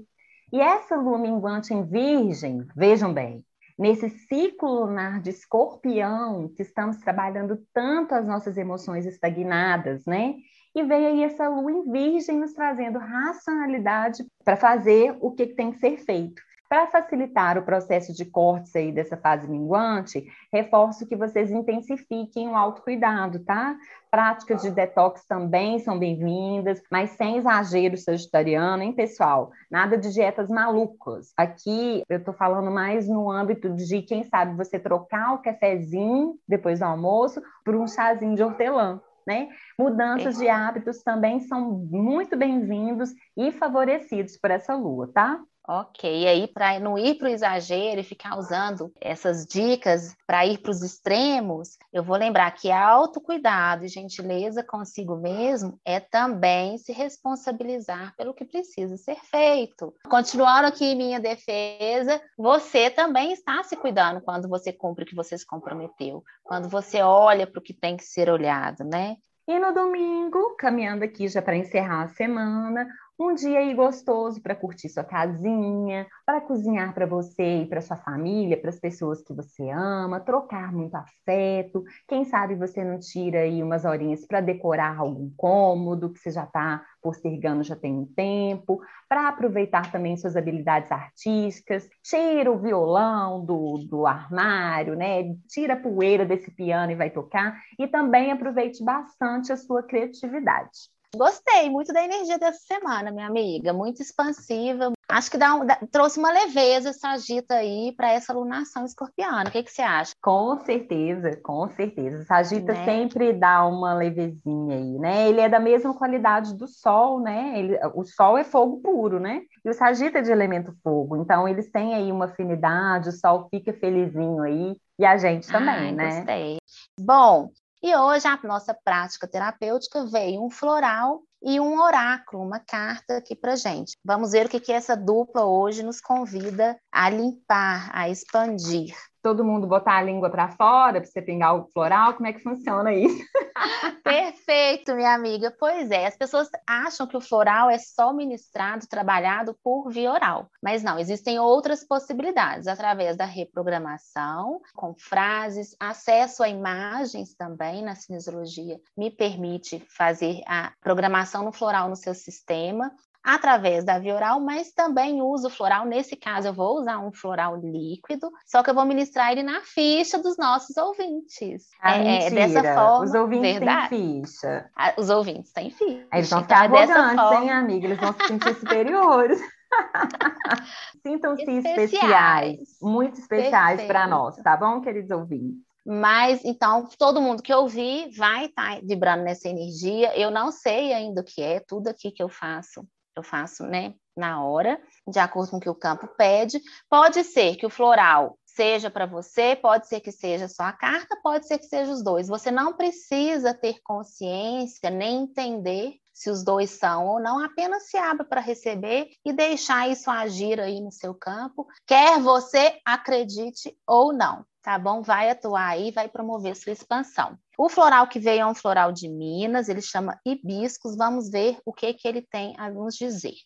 E 0.52 0.61
essa 0.61 0.96
lua 0.96 1.18
minguante 1.18 1.74
em 1.74 1.85
Virgem, 1.85 2.64
vejam 2.76 3.12
bem, 3.12 3.44
nesse 3.76 4.09
ciclo 4.09 4.87
lunar 4.87 5.20
de 5.20 5.30
escorpião, 5.30 6.48
que 6.54 6.62
estamos 6.62 6.98
trabalhando 6.98 7.59
tanto 7.74 8.14
as 8.14 8.26
nossas 8.26 8.56
emoções 8.56 9.04
estagnadas, 9.06 10.06
né? 10.06 10.35
E 10.74 10.85
vem 10.85 11.06
aí 11.06 11.22
essa 11.24 11.48
lua 11.48 11.72
em 11.72 11.90
Virgem 11.90 12.38
nos 12.38 12.52
trazendo 12.52 12.98
racionalidade 12.98 14.24
para 14.44 14.56
fazer 14.56 15.16
o 15.20 15.32
que 15.32 15.46
tem 15.46 15.72
que 15.72 15.78
ser 15.78 15.96
feito. 15.98 16.40
Para 16.68 16.88
facilitar 16.88 17.57
o 17.57 17.62
processo 17.62 18.12
de 18.12 18.24
corte 18.24 18.76
aí 18.76 18.90
dessa 18.90 19.16
fase 19.16 19.46
minguante, 19.46 20.26
reforço 20.52 21.07
que 21.07 21.14
vocês 21.14 21.48
intensifiquem 21.52 22.48
o 22.48 22.57
autocuidado, 22.57 23.38
tá? 23.44 23.76
Práticas 24.11 24.62
de 24.62 24.72
detox 24.72 25.24
também 25.26 25.79
são 25.79 25.96
bem-vindas, 25.96 26.83
mas 26.90 27.11
sem 27.11 27.37
exagero 27.37 27.96
sagitariano, 27.96 28.83
hein, 28.83 28.92
pessoal? 28.92 29.52
Nada 29.70 29.96
de 29.96 30.12
dietas 30.12 30.48
malucas. 30.48 31.33
Aqui 31.37 32.02
eu 32.09 32.24
tô 32.24 32.33
falando 32.33 32.70
mais 32.70 33.09
no 33.09 33.31
âmbito 33.31 33.72
de, 33.72 34.02
quem 34.02 34.24
sabe, 34.24 34.57
você 34.57 34.76
trocar 34.76 35.35
o 35.35 35.42
cafezinho 35.42 36.37
depois 36.48 36.81
do 36.81 36.85
almoço 36.85 37.40
por 37.64 37.76
um 37.76 37.87
chazinho 37.87 38.35
de 38.35 38.42
hortelã. 38.42 39.00
Né? 39.24 39.48
Mudanças 39.76 40.37
de 40.37 40.48
hábitos 40.48 41.02
também 41.02 41.40
são 41.40 41.68
muito 41.90 42.37
bem-vindos 42.37 43.12
e 43.37 43.50
favorecidos 43.50 44.37
por 44.37 44.52
essa 44.52 44.76
lua, 44.76 45.11
tá? 45.12 45.40
Ok, 45.68 46.22
e 46.22 46.29
aí 46.29 46.46
para 46.46 46.79
não 46.79 46.96
ir 46.96 47.16
para 47.16 47.26
o 47.26 47.31
exagero 47.31 48.00
e 48.00 48.05
ficar 48.05 48.38
usando 48.38 48.92
essas 49.00 49.44
dicas 49.44 50.14
para 50.24 50.46
ir 50.46 50.59
para 50.59 50.70
os 50.70 50.81
extremos, 50.81 51.76
eu 51.92 52.05
vou 52.05 52.16
lembrar 52.16 52.52
que 52.52 52.70
autocuidado 52.70 53.85
e 53.85 53.88
gentileza 53.88 54.62
consigo 54.62 55.16
mesmo 55.16 55.81
é 55.85 55.98
também 55.98 56.79
se 56.79 56.92
responsabilizar 56.92 58.14
pelo 58.16 58.33
que 58.33 58.44
precisa 58.44 58.96
ser 58.96 59.16
feito. 59.16 59.92
Continuando 60.09 60.68
aqui 60.68 60.94
minha 60.94 61.18
defesa, 61.18 62.22
você 62.38 62.88
também 62.88 63.33
está 63.33 63.62
se 63.64 63.76
cuidando 63.76 64.20
quando 64.20 64.48
você 64.48 64.72
cumpre 64.72 65.02
o 65.02 65.07
que 65.07 65.16
você 65.16 65.37
se 65.37 65.46
comprometeu, 65.46 66.22
quando 66.44 66.68
você 66.68 67.02
olha 67.02 67.46
para 67.46 67.59
o 67.59 67.62
que 67.62 67.74
tem 67.74 67.96
que 67.96 68.05
ser 68.05 68.31
olhado, 68.31 68.85
né? 68.85 69.16
E 69.48 69.61
no 69.61 69.72
domingo, 69.72 70.57
caminhando 70.57 71.05
aqui 71.05 71.29
já 71.29 71.40
para 71.40 71.57
encerrar 71.57 72.02
a 72.02 72.09
semana, 72.09 72.88
um 73.18 73.35
dia 73.35 73.61
aí 73.61 73.74
gostoso 73.74 74.42
para 74.42 74.55
curtir 74.55 74.88
sua 74.90 75.02
casinha, 75.02 76.07
para 76.24 76.40
cozinhar 76.40 76.92
para 76.92 77.07
você 77.07 77.62
e 77.62 77.66
para 77.66 77.81
sua 77.81 77.96
família, 77.96 78.61
para 78.61 78.68
as 78.68 78.79
pessoas 78.79 79.22
que 79.22 79.33
você 79.33 79.70
ama, 79.70 80.20
trocar 80.20 80.70
muito 80.72 80.94
afeto. 80.94 81.83
Quem 82.07 82.24
sabe 82.24 82.55
você 82.55 82.85
não 82.85 82.98
tira 82.98 83.40
aí 83.40 83.62
umas 83.62 83.85
horinhas 83.85 84.26
para 84.26 84.40
decorar 84.40 84.98
algum 84.98 85.31
cômodo 85.35 86.12
que 86.12 86.18
você 86.18 86.31
já 86.31 86.44
está 86.44 86.85
postergando 87.00 87.62
já 87.62 87.76
tem 87.76 87.92
um 87.94 88.05
tempo, 88.05 88.81
para 89.09 89.29
aproveitar 89.29 89.90
também 89.90 90.16
suas 90.16 90.37
habilidades 90.37 90.90
artísticas. 90.92 91.88
Tira 92.02 92.50
o 92.50 92.59
violão 92.59 93.44
do, 93.44 93.79
do 93.88 94.07
armário, 94.07 94.94
né? 94.94 95.22
Tira 95.48 95.74
a 95.74 95.81
poeira 95.81 96.26
desse 96.26 96.50
piano 96.50 96.92
e 96.92 96.96
vai 96.96 97.11
tocar. 97.11 97.59
E 97.79 97.87
também 97.87 98.31
aproveite 98.33 98.85
bastante 98.85 99.52
a 99.52 99.57
sua 99.57 99.83
criatividade. 99.83 100.95
Gostei 101.14 101.71
muito 101.71 101.92
da 101.92 102.05
energia 102.05 102.38
dessa 102.38 102.61
semana, 102.61 103.11
minha 103.11 103.27
amiga, 103.27 103.73
muito 103.73 104.03
expansiva. 104.03 104.92
Acho 105.09 105.31
que 105.31 105.38
dá 105.38 105.55
um, 105.55 105.64
dá, 105.64 105.79
trouxe 105.90 106.19
uma 106.19 106.33
leveza 106.33 106.90
essa 106.90 107.11
agita 107.11 107.55
aí 107.55 107.95
para 107.97 108.11
essa 108.11 108.33
lunação 108.33 108.85
escorpiana. 108.85 109.49
O 109.49 109.53
que, 109.53 109.62
que 109.62 109.71
você 109.71 109.83
acha? 109.83 110.12
Com 110.21 110.59
certeza, 110.59 111.37
com 111.42 111.69
certeza. 111.69 112.25
Sagita 112.25 112.73
né? 112.73 112.85
sempre 112.85 113.33
dá 113.33 113.64
uma 113.64 113.95
levezinha 113.95 114.77
aí, 114.77 114.99
né? 114.99 115.29
Ele 115.29 115.40
é 115.40 115.49
da 115.49 115.61
mesma 115.61 115.95
qualidade 115.95 116.57
do 116.57 116.66
Sol, 116.66 117.21
né? 117.21 117.59
Ele, 117.59 117.79
o 117.95 118.05
Sol 118.05 118.37
é 118.37 118.42
fogo 118.42 118.81
puro, 118.83 119.21
né? 119.21 119.42
E 119.64 119.71
o 119.71 119.75
Sagita 119.75 120.19
é 120.19 120.23
de 120.23 120.33
elemento 120.33 120.75
fogo. 120.83 121.16
Então, 121.16 121.47
eles 121.47 121.71
têm 121.71 121.95
aí 121.95 122.11
uma 122.11 122.25
afinidade, 122.25 123.11
o 123.11 123.12
Sol 123.12 123.47
fica 123.49 123.73
felizinho 123.73 124.42
aí. 124.42 124.77
E 124.99 125.05
a 125.05 125.16
gente 125.16 125.47
também, 125.49 125.69
Ai, 125.69 125.92
né? 125.92 126.16
Gostei. 126.16 126.57
Bom, 126.99 127.51
e 127.83 127.95
hoje 127.95 128.27
a 128.27 128.39
nossa 128.43 128.75
prática 128.75 129.29
terapêutica 129.29 130.05
veio 130.07 130.45
um 130.45 130.51
floral 130.51 131.23
e 131.43 131.61
um 131.61 131.81
oráculo, 131.81 132.43
uma 132.43 132.59
carta 132.59 133.19
aqui 133.19 133.37
para 133.37 133.57
gente. 133.57 133.97
Vamos 134.05 134.33
ver 134.33 134.47
o 134.47 134.49
que, 134.49 134.59
que 134.59 134.73
essa 134.73 134.97
dupla 134.97 135.45
hoje 135.45 135.83
nos 135.83 136.01
convida 136.01 136.77
a 136.91 137.09
limpar, 137.11 137.91
a 137.93 138.09
expandir. 138.09 138.97
Todo 139.27 139.45
mundo 139.45 139.67
botar 139.67 139.97
a 139.97 140.03
língua 140.03 140.31
para 140.31 140.51
fora 140.51 141.01
para 141.01 141.11
você 141.11 141.21
pingar 141.21 141.57
o 141.57 141.67
floral, 141.73 142.15
como 142.15 142.29
é 142.29 142.33
que 142.33 142.39
funciona 142.39 142.95
isso? 142.95 143.25
Perfeito, 144.05 144.95
minha 144.95 145.12
amiga. 145.12 145.53
Pois 145.59 145.91
é, 145.91 146.07
as 146.07 146.17
pessoas 146.17 146.49
acham 146.65 147.09
que 147.09 147.17
o 147.17 147.21
floral 147.21 147.69
é 147.69 147.77
só 147.77 148.12
ministrado, 148.12 148.87
trabalhado 148.87 149.59
por 149.65 149.91
via 149.91 150.12
oral. 150.12 150.49
Mas 150.62 150.85
não, 150.85 150.97
existem 150.97 151.41
outras 151.41 151.83
possibilidades, 151.83 152.69
através 152.69 153.17
da 153.17 153.25
reprogramação, 153.25 154.61
com 154.77 154.95
frases, 154.95 155.75
acesso 155.81 156.45
a 156.45 156.49
imagens 156.49 157.35
também 157.35 157.83
na 157.83 157.97
cinesiologia 157.97 158.79
me 158.97 159.11
permite 159.11 159.85
fazer 159.89 160.41
a 160.47 160.73
programação 160.81 161.43
no 161.43 161.51
floral 161.51 161.89
no 161.89 161.97
seu 161.97 162.15
sistema 162.15 162.93
através 163.27 163.85
da 163.85 163.99
via 163.99 164.15
oral, 164.15 164.41
mas 164.41 164.71
também 164.71 165.21
uso 165.21 165.51
floral. 165.51 165.85
Nesse 165.85 166.15
caso, 166.15 166.47
eu 166.47 166.55
vou 166.55 166.79
usar 166.79 167.01
um 167.01 167.11
floral 167.11 167.57
líquido, 167.57 168.31
só 168.47 168.62
que 168.62 168.71
eu 168.71 168.75
vou 168.75 168.85
ministrar 168.85 169.33
ele 169.33 169.43
na 169.43 169.61
ficha 169.62 170.17
dos 170.17 170.39
nossos 170.39 170.77
ouvintes. 170.77 171.69
Ah, 171.83 171.99
é, 171.99 172.29
é 172.29 172.31
dessa 172.31 172.62
forma. 172.62 173.05
Os 173.05 173.15
ouvintes 173.15 173.59
verdade. 173.59 173.89
têm 173.89 174.23
ficha. 174.25 174.71
Ah, 174.77 174.95
os 174.97 175.11
ouvintes 175.11 175.53
têm 175.53 175.71
ficha. 175.71 176.07
Eles 176.12 176.31
vão 176.31 176.43
ficar 176.43 176.67
então, 176.67 176.79
arrogantes, 176.79 177.21
forma... 177.21 177.45
hein, 177.45 177.51
amiga? 177.51 177.87
Eles 177.89 177.99
vão 177.99 178.12
se 178.12 178.29
sentir 178.29 178.55
superiores. 178.55 179.41
Sintam-se 181.03 181.43
especiais. 181.43 181.93
especiais, 181.93 182.59
muito 182.81 183.19
especiais 183.19 183.83
para 183.83 184.07
nós, 184.07 184.37
tá 184.37 184.57
bom, 184.57 184.81
queridos 184.81 185.11
ouvintes? 185.11 185.67
Mas 185.85 186.45
então 186.45 186.89
todo 186.97 187.21
mundo 187.21 187.43
que 187.43 187.53
ouvir 187.53 188.11
vai 188.17 188.47
estar 188.47 188.77
tá 188.77 188.81
vibrando 188.85 189.25
nessa 189.25 189.49
energia. 189.49 190.17
Eu 190.17 190.31
não 190.31 190.53
sei 190.53 190.93
ainda 190.93 191.21
o 191.21 191.25
que 191.25 191.43
é, 191.43 191.61
tudo 191.61 191.89
aqui 191.89 192.11
que 192.12 192.23
eu 192.23 192.29
faço 192.29 192.87
eu 193.16 193.22
faço, 193.22 193.64
né, 193.64 193.94
na 194.16 194.44
hora, 194.44 194.81
de 195.09 195.18
acordo 195.18 195.50
com 195.50 195.57
o 195.57 195.61
que 195.61 195.70
o 195.70 195.74
campo 195.74 196.07
pede. 196.16 196.61
Pode 196.88 197.24
ser 197.24 197.57
que 197.57 197.66
o 197.66 197.70
floral 197.70 198.38
seja 198.44 198.90
para 198.90 199.07
você, 199.07 199.55
pode 199.57 199.87
ser 199.87 200.00
que 200.00 200.11
seja 200.11 200.48
só 200.48 200.64
a 200.64 200.72
carta, 200.72 201.18
pode 201.22 201.46
ser 201.46 201.59
que 201.59 201.66
seja 201.66 201.92
os 201.92 202.02
dois. 202.02 202.29
Você 202.29 202.50
não 202.50 202.74
precisa 202.74 203.52
ter 203.52 203.81
consciência 203.83 204.90
nem 204.90 205.22
entender 205.22 205.94
se 206.14 206.31
os 206.31 206.42
dois 206.42 206.70
são 206.70 207.07
ou 207.07 207.20
não, 207.20 207.44
apenas 207.44 207.90
se 207.90 207.98
abra 207.98 208.24
para 208.24 208.40
receber 208.40 209.11
e 209.22 209.35
deixar 209.35 209.87
isso 209.90 210.11
agir 210.11 210.59
aí 210.59 210.81
no 210.81 210.90
seu 210.90 211.14
campo, 211.14 211.66
quer 211.87 212.18
você 212.18 212.81
acredite 212.87 213.76
ou 213.87 214.14
não 214.14 214.42
tá 214.66 214.76
bom? 214.81 215.00
Vai 215.00 215.31
atuar 215.31 215.68
aí, 215.68 215.92
vai 215.92 216.09
promover 216.09 216.57
sua 216.57 216.72
expansão. 216.72 217.38
O 217.57 217.68
floral 217.68 218.09
que 218.09 218.18
veio 218.18 218.40
é 218.40 218.46
um 218.46 218.55
floral 218.55 218.90
de 218.90 219.09
Minas, 219.09 219.68
ele 219.68 219.81
chama 219.81 220.18
hibiscos. 220.26 220.96
Vamos 220.96 221.31
ver 221.31 221.61
o 221.64 221.72
que, 221.72 221.94
que 221.94 222.09
ele 222.09 222.20
tem 222.20 222.52
a 222.59 222.68
nos 222.68 222.96
dizer. 222.96 223.37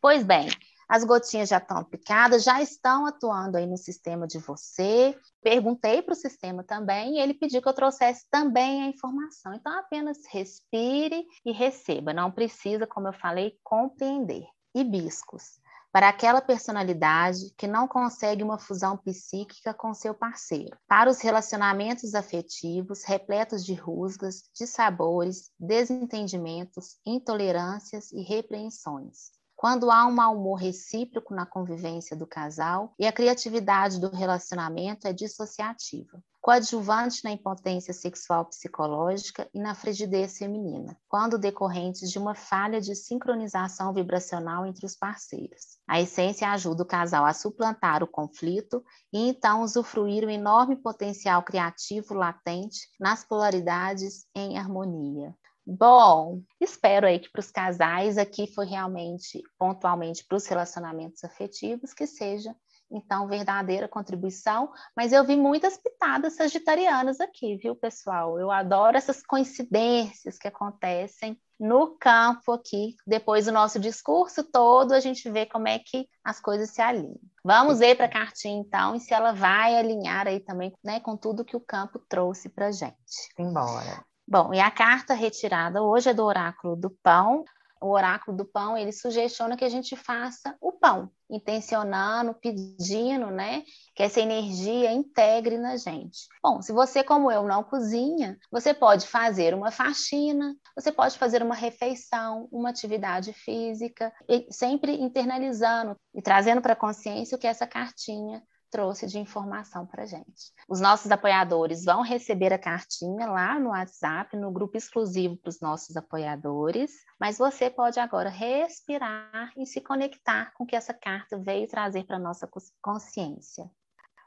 Pois 0.00 0.24
bem, 0.24 0.48
as 0.88 1.04
gotinhas 1.04 1.50
já 1.50 1.58
estão 1.58 1.76
aplicadas, 1.76 2.44
já 2.44 2.62
estão 2.62 3.04
atuando 3.04 3.58
aí 3.58 3.66
no 3.66 3.76
sistema 3.76 4.26
de 4.26 4.38
você. 4.38 5.14
Perguntei 5.42 6.00
para 6.00 6.14
o 6.14 6.16
sistema 6.16 6.64
também 6.64 7.16
e 7.16 7.20
ele 7.20 7.34
pediu 7.34 7.60
que 7.60 7.68
eu 7.68 7.74
trouxesse 7.74 8.24
também 8.30 8.82
a 8.82 8.86
informação. 8.86 9.52
Então, 9.52 9.78
apenas 9.78 10.16
respire 10.30 11.26
e 11.44 11.52
receba. 11.52 12.14
Não 12.14 12.32
precisa, 12.32 12.86
como 12.86 13.06
eu 13.06 13.12
falei, 13.12 13.52
compreender. 13.62 14.46
Hibiscos 14.74 15.59
para 15.92 16.08
aquela 16.08 16.40
personalidade 16.40 17.52
que 17.56 17.66
não 17.66 17.88
consegue 17.88 18.42
uma 18.42 18.58
fusão 18.58 18.96
psíquica 18.96 19.74
com 19.74 19.92
seu 19.92 20.14
parceiro, 20.14 20.76
para 20.86 21.10
os 21.10 21.20
relacionamentos 21.20 22.14
afetivos 22.14 23.04
repletos 23.04 23.64
de 23.64 23.74
rusgas, 23.74 24.42
dissabores, 24.54 25.50
desentendimentos, 25.58 26.98
intolerâncias 27.04 28.12
e 28.12 28.22
repreensões 28.22 29.39
quando 29.60 29.90
há 29.90 30.06
um 30.06 30.10
mau 30.10 30.34
humor 30.38 30.54
recíproco 30.54 31.34
na 31.34 31.44
convivência 31.44 32.16
do 32.16 32.26
casal 32.26 32.94
e 32.98 33.06
a 33.06 33.12
criatividade 33.12 34.00
do 34.00 34.08
relacionamento 34.08 35.06
é 35.06 35.12
dissociativa. 35.12 36.18
Coadjuvante 36.40 37.22
na 37.22 37.32
impotência 37.32 37.92
sexual 37.92 38.46
psicológica 38.46 39.46
e 39.52 39.60
na 39.60 39.74
frigidez 39.74 40.38
feminina, 40.38 40.96
quando 41.06 41.36
decorrentes 41.36 42.10
de 42.10 42.18
uma 42.18 42.34
falha 42.34 42.80
de 42.80 42.94
sincronização 42.94 43.92
vibracional 43.92 44.64
entre 44.64 44.86
os 44.86 44.96
parceiros. 44.96 45.78
A 45.86 46.00
essência 46.00 46.50
ajuda 46.50 46.82
o 46.82 46.86
casal 46.86 47.26
a 47.26 47.34
suplantar 47.34 48.02
o 48.02 48.08
conflito 48.08 48.82
e 49.12 49.28
então 49.28 49.60
usufruir 49.60 50.24
o 50.24 50.30
enorme 50.30 50.76
potencial 50.76 51.42
criativo 51.42 52.14
latente 52.14 52.88
nas 52.98 53.26
polaridades 53.26 54.24
em 54.34 54.56
harmonia. 54.56 55.34
Bom, 55.66 56.42
espero 56.60 57.06
aí 57.06 57.18
que 57.18 57.30
para 57.30 57.40
os 57.40 57.50
casais 57.50 58.18
aqui 58.18 58.52
foi 58.52 58.66
realmente, 58.66 59.42
pontualmente, 59.58 60.24
para 60.26 60.36
os 60.36 60.46
relacionamentos 60.46 61.22
afetivos, 61.22 61.92
que 61.92 62.06
seja 62.06 62.54
então 62.90 63.28
verdadeira 63.28 63.86
contribuição, 63.86 64.72
mas 64.96 65.12
eu 65.12 65.24
vi 65.24 65.36
muitas 65.36 65.76
pitadas 65.76 66.34
sagitarianas 66.34 67.20
aqui, 67.20 67.56
viu, 67.56 67.76
pessoal? 67.76 68.38
Eu 68.38 68.50
adoro 68.50 68.96
essas 68.96 69.22
coincidências 69.22 70.36
que 70.36 70.48
acontecem 70.48 71.40
no 71.58 71.96
campo 71.98 72.52
aqui. 72.52 72.96
Depois 73.06 73.44
do 73.44 73.52
nosso 73.52 73.78
discurso 73.78 74.42
todo, 74.42 74.92
a 74.92 74.98
gente 74.98 75.30
vê 75.30 75.46
como 75.46 75.68
é 75.68 75.78
que 75.78 76.08
as 76.24 76.40
coisas 76.40 76.70
se 76.70 76.82
alinham. 76.82 77.20
Vamos 77.44 77.78
ver 77.78 77.96
para 77.96 78.06
a 78.06 78.10
cartinha 78.10 78.60
então 78.60 78.96
e 78.96 79.00
se 79.00 79.14
ela 79.14 79.32
vai 79.32 79.76
alinhar 79.76 80.26
aí 80.26 80.40
também, 80.40 80.72
né, 80.82 80.98
com 81.00 81.16
tudo 81.16 81.44
que 81.44 81.56
o 81.56 81.60
campo 81.60 81.98
trouxe 82.08 82.48
para 82.48 82.72
gente. 82.72 83.28
Embora. 83.38 84.04
Bom, 84.30 84.54
e 84.54 84.60
a 84.60 84.70
carta 84.70 85.12
retirada 85.12 85.82
hoje 85.82 86.10
é 86.10 86.14
do 86.14 86.24
oráculo 86.24 86.76
do 86.76 86.88
pão. 87.02 87.44
O 87.82 87.88
oráculo 87.88 88.36
do 88.36 88.44
pão, 88.44 88.78
ele 88.78 88.92
sugestiona 88.92 89.56
que 89.56 89.64
a 89.64 89.68
gente 89.68 89.96
faça 89.96 90.54
o 90.60 90.70
pão, 90.70 91.10
intencionando, 91.28 92.34
pedindo, 92.34 93.26
né, 93.28 93.64
que 93.92 94.04
essa 94.04 94.20
energia 94.20 94.92
integre 94.92 95.58
na 95.58 95.76
gente. 95.76 96.28
Bom, 96.40 96.62
se 96.62 96.72
você, 96.72 97.02
como 97.02 97.32
eu, 97.32 97.42
não 97.42 97.64
cozinha, 97.64 98.38
você 98.52 98.72
pode 98.72 99.08
fazer 99.08 99.52
uma 99.52 99.72
faxina, 99.72 100.54
você 100.76 100.92
pode 100.92 101.18
fazer 101.18 101.42
uma 101.42 101.54
refeição, 101.56 102.46
uma 102.52 102.68
atividade 102.68 103.32
física, 103.32 104.12
sempre 104.50 104.92
internalizando 105.00 105.96
e 106.14 106.22
trazendo 106.22 106.60
para 106.60 106.74
a 106.74 106.76
consciência 106.76 107.34
o 107.34 107.40
que 107.40 107.48
essa 107.48 107.66
cartinha 107.66 108.40
trouxe 108.70 109.06
de 109.06 109.18
informação 109.18 109.84
para 109.84 110.06
gente. 110.06 110.52
Os 110.68 110.80
nossos 110.80 111.10
apoiadores 111.10 111.84
vão 111.84 112.02
receber 112.02 112.52
a 112.52 112.58
cartinha 112.58 113.26
lá 113.26 113.58
no 113.58 113.70
WhatsApp, 113.70 114.36
no 114.36 114.50
grupo 114.52 114.76
exclusivo 114.76 115.36
para 115.36 115.48
os 115.48 115.60
nossos 115.60 115.96
apoiadores, 115.96 116.92
mas 117.18 117.36
você 117.36 117.68
pode 117.68 117.98
agora 117.98 118.30
respirar 118.30 119.52
e 119.56 119.66
se 119.66 119.80
conectar 119.80 120.52
com 120.54 120.64
o 120.64 120.66
que 120.66 120.76
essa 120.76 120.94
carta 120.94 121.36
veio 121.38 121.68
trazer 121.68 122.04
para 122.04 122.16
a 122.16 122.20
nossa 122.20 122.48
consciência. 122.80 123.68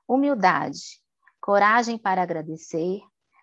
Humildade, 0.08 1.00
coragem 1.40 1.98
para 1.98 2.22
agradecer, 2.22 3.00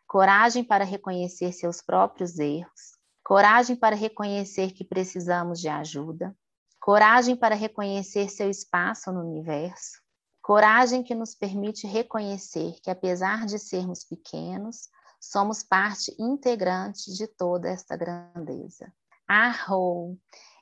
coragem 0.07 0.63
para 0.63 0.85
reconhecer 0.85 1.53
seus 1.53 1.81
próprios 1.81 2.39
erros, 2.39 2.99
coragem 3.25 3.75
para 3.75 3.97
reconhecer 3.97 4.73
que 4.73 4.85
precisamos 4.85 5.61
de 5.61 5.69
ajuda, 5.69 6.37
coragem 6.81 7.37
para 7.37 7.55
reconhecer 7.55 8.29
seu 8.29 8.51
espaço 8.51 9.13
no 9.13 9.21
universo, 9.21 10.01
Coragem 10.43 11.03
que 11.03 11.15
nos 11.15 11.35
permite 11.35 11.87
reconhecer 11.87 12.75
que, 12.83 12.91
apesar 12.91 13.47
de 13.47 13.59
sermos 13.59 14.05
pequenos, 14.05 14.89
somos 15.21 15.63
parte 15.63 16.15
integrante 16.19 17.13
de 17.15 17.27
toda 17.27 17.69
esta 17.69 17.97
grandeza. 17.97 18.93
Arrou! 19.29 20.17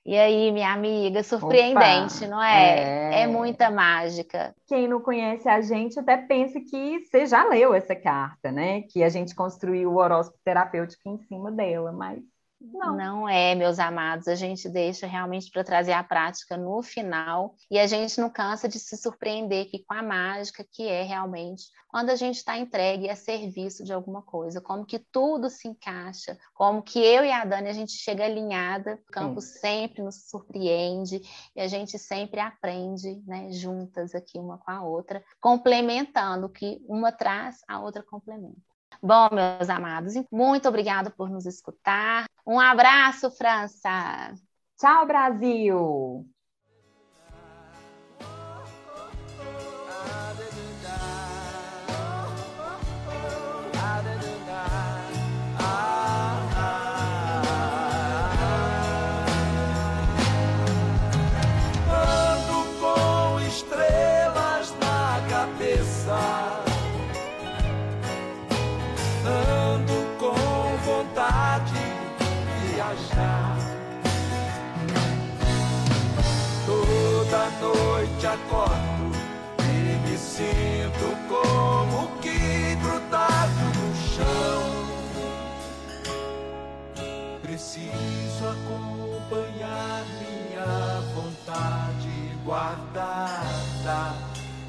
E 0.04 0.16
aí, 0.16 0.50
minha 0.50 0.72
amiga, 0.72 1.22
surpreendente, 1.22 2.24
Opa, 2.24 2.26
não 2.28 2.42
é? 2.42 3.12
é? 3.12 3.22
é? 3.22 3.26
muita 3.26 3.70
mágica. 3.70 4.54
Quem 4.66 4.88
não 4.88 5.02
conhece 5.02 5.48
a 5.48 5.60
gente 5.60 6.00
até 6.00 6.16
pensa 6.16 6.58
que 6.60 7.00
você 7.00 7.26
já 7.26 7.46
leu 7.46 7.74
essa 7.74 7.94
carta, 7.94 8.50
né? 8.50 8.82
Que 8.82 9.02
a 9.02 9.08
gente 9.10 9.34
construiu 9.34 9.92
o 9.92 9.96
horóscopo 9.96 10.38
terapêutico 10.42 11.08
em 11.10 11.18
cima 11.18 11.52
dela, 11.52 11.92
mas 11.92 12.22
não. 12.61 12.97
não 12.97 13.29
é, 13.29 13.55
meus 13.55 13.79
amados, 13.79 14.29
a 14.29 14.35
gente 14.35 14.68
deixa 14.68 15.07
realmente 15.07 15.51
para 15.51 15.64
trazer 15.64 15.92
a 15.92 16.03
prática 16.03 16.57
no 16.57 16.83
final 16.83 17.55
e 17.71 17.79
a 17.79 17.87
gente 17.87 18.21
não 18.21 18.31
cansa 18.31 18.68
de 18.68 18.79
se 18.79 18.97
surpreender 18.97 19.66
aqui 19.66 19.85
com 19.85 19.94
a 19.94 20.03
mágica 20.03 20.66
que 20.73 20.87
é 20.87 21.03
realmente 21.03 21.64
quando 21.88 22.11
a 22.11 22.16
gente 22.16 22.37
está 22.37 22.59
entregue 22.59 23.09
a 23.09 23.16
serviço 23.16 23.83
de 23.83 23.92
alguma 23.92 24.23
coisa, 24.23 24.61
como 24.61 24.85
que 24.85 24.99
tudo 24.99 25.49
se 25.49 25.66
encaixa, 25.66 26.38
como 26.55 26.83
que 26.83 26.99
eu 26.99 27.25
e 27.25 27.33
a 27.33 27.44
Dani 27.44 27.68
a 27.68 27.73
gente 27.73 27.92
chega 27.92 28.25
alinhada, 28.25 29.01
o 29.09 29.12
campo 29.12 29.40
Sim. 29.40 29.59
sempre 29.59 30.03
nos 30.03 30.29
surpreende 30.29 31.23
e 31.57 31.61
a 31.61 31.66
gente 31.66 31.99
sempre 31.99 32.40
aprende, 32.40 33.23
né, 33.27 33.51
juntas 33.51 34.14
aqui 34.14 34.38
uma 34.38 34.59
com 34.59 34.71
a 34.71 34.83
outra, 34.83 35.25
complementando 35.40 36.49
que 36.49 36.79
uma 36.87 37.11
traz, 37.11 37.62
a 37.66 37.81
outra 37.81 38.03
complementa. 38.03 38.67
Bom, 39.02 39.28
meus 39.32 39.68
amados, 39.70 40.14
muito 40.30 40.68
obrigada 40.68 41.11
por 41.11 41.30
nos 41.30 41.46
escutar. 41.46 42.26
Um 42.46 42.58
abraço, 42.58 43.30
França. 43.30 44.34
Tchau, 44.76 45.06
Brasil. 45.06 46.38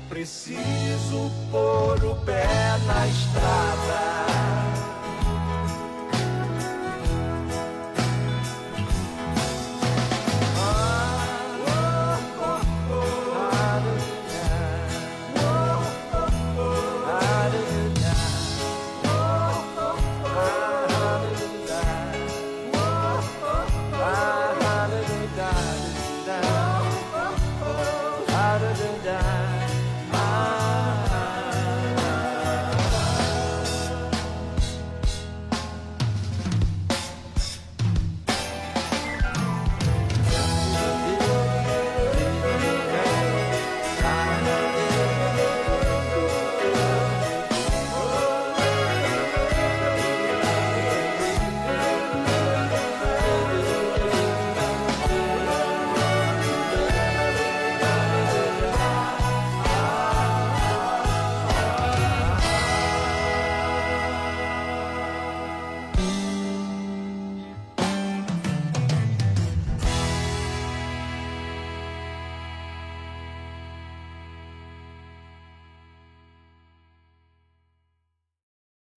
Preciso 0.09 1.31
pôr 1.51 2.03
o 2.03 2.15
pé 2.25 2.45
na 2.85 3.07
estrada. 3.07 4.28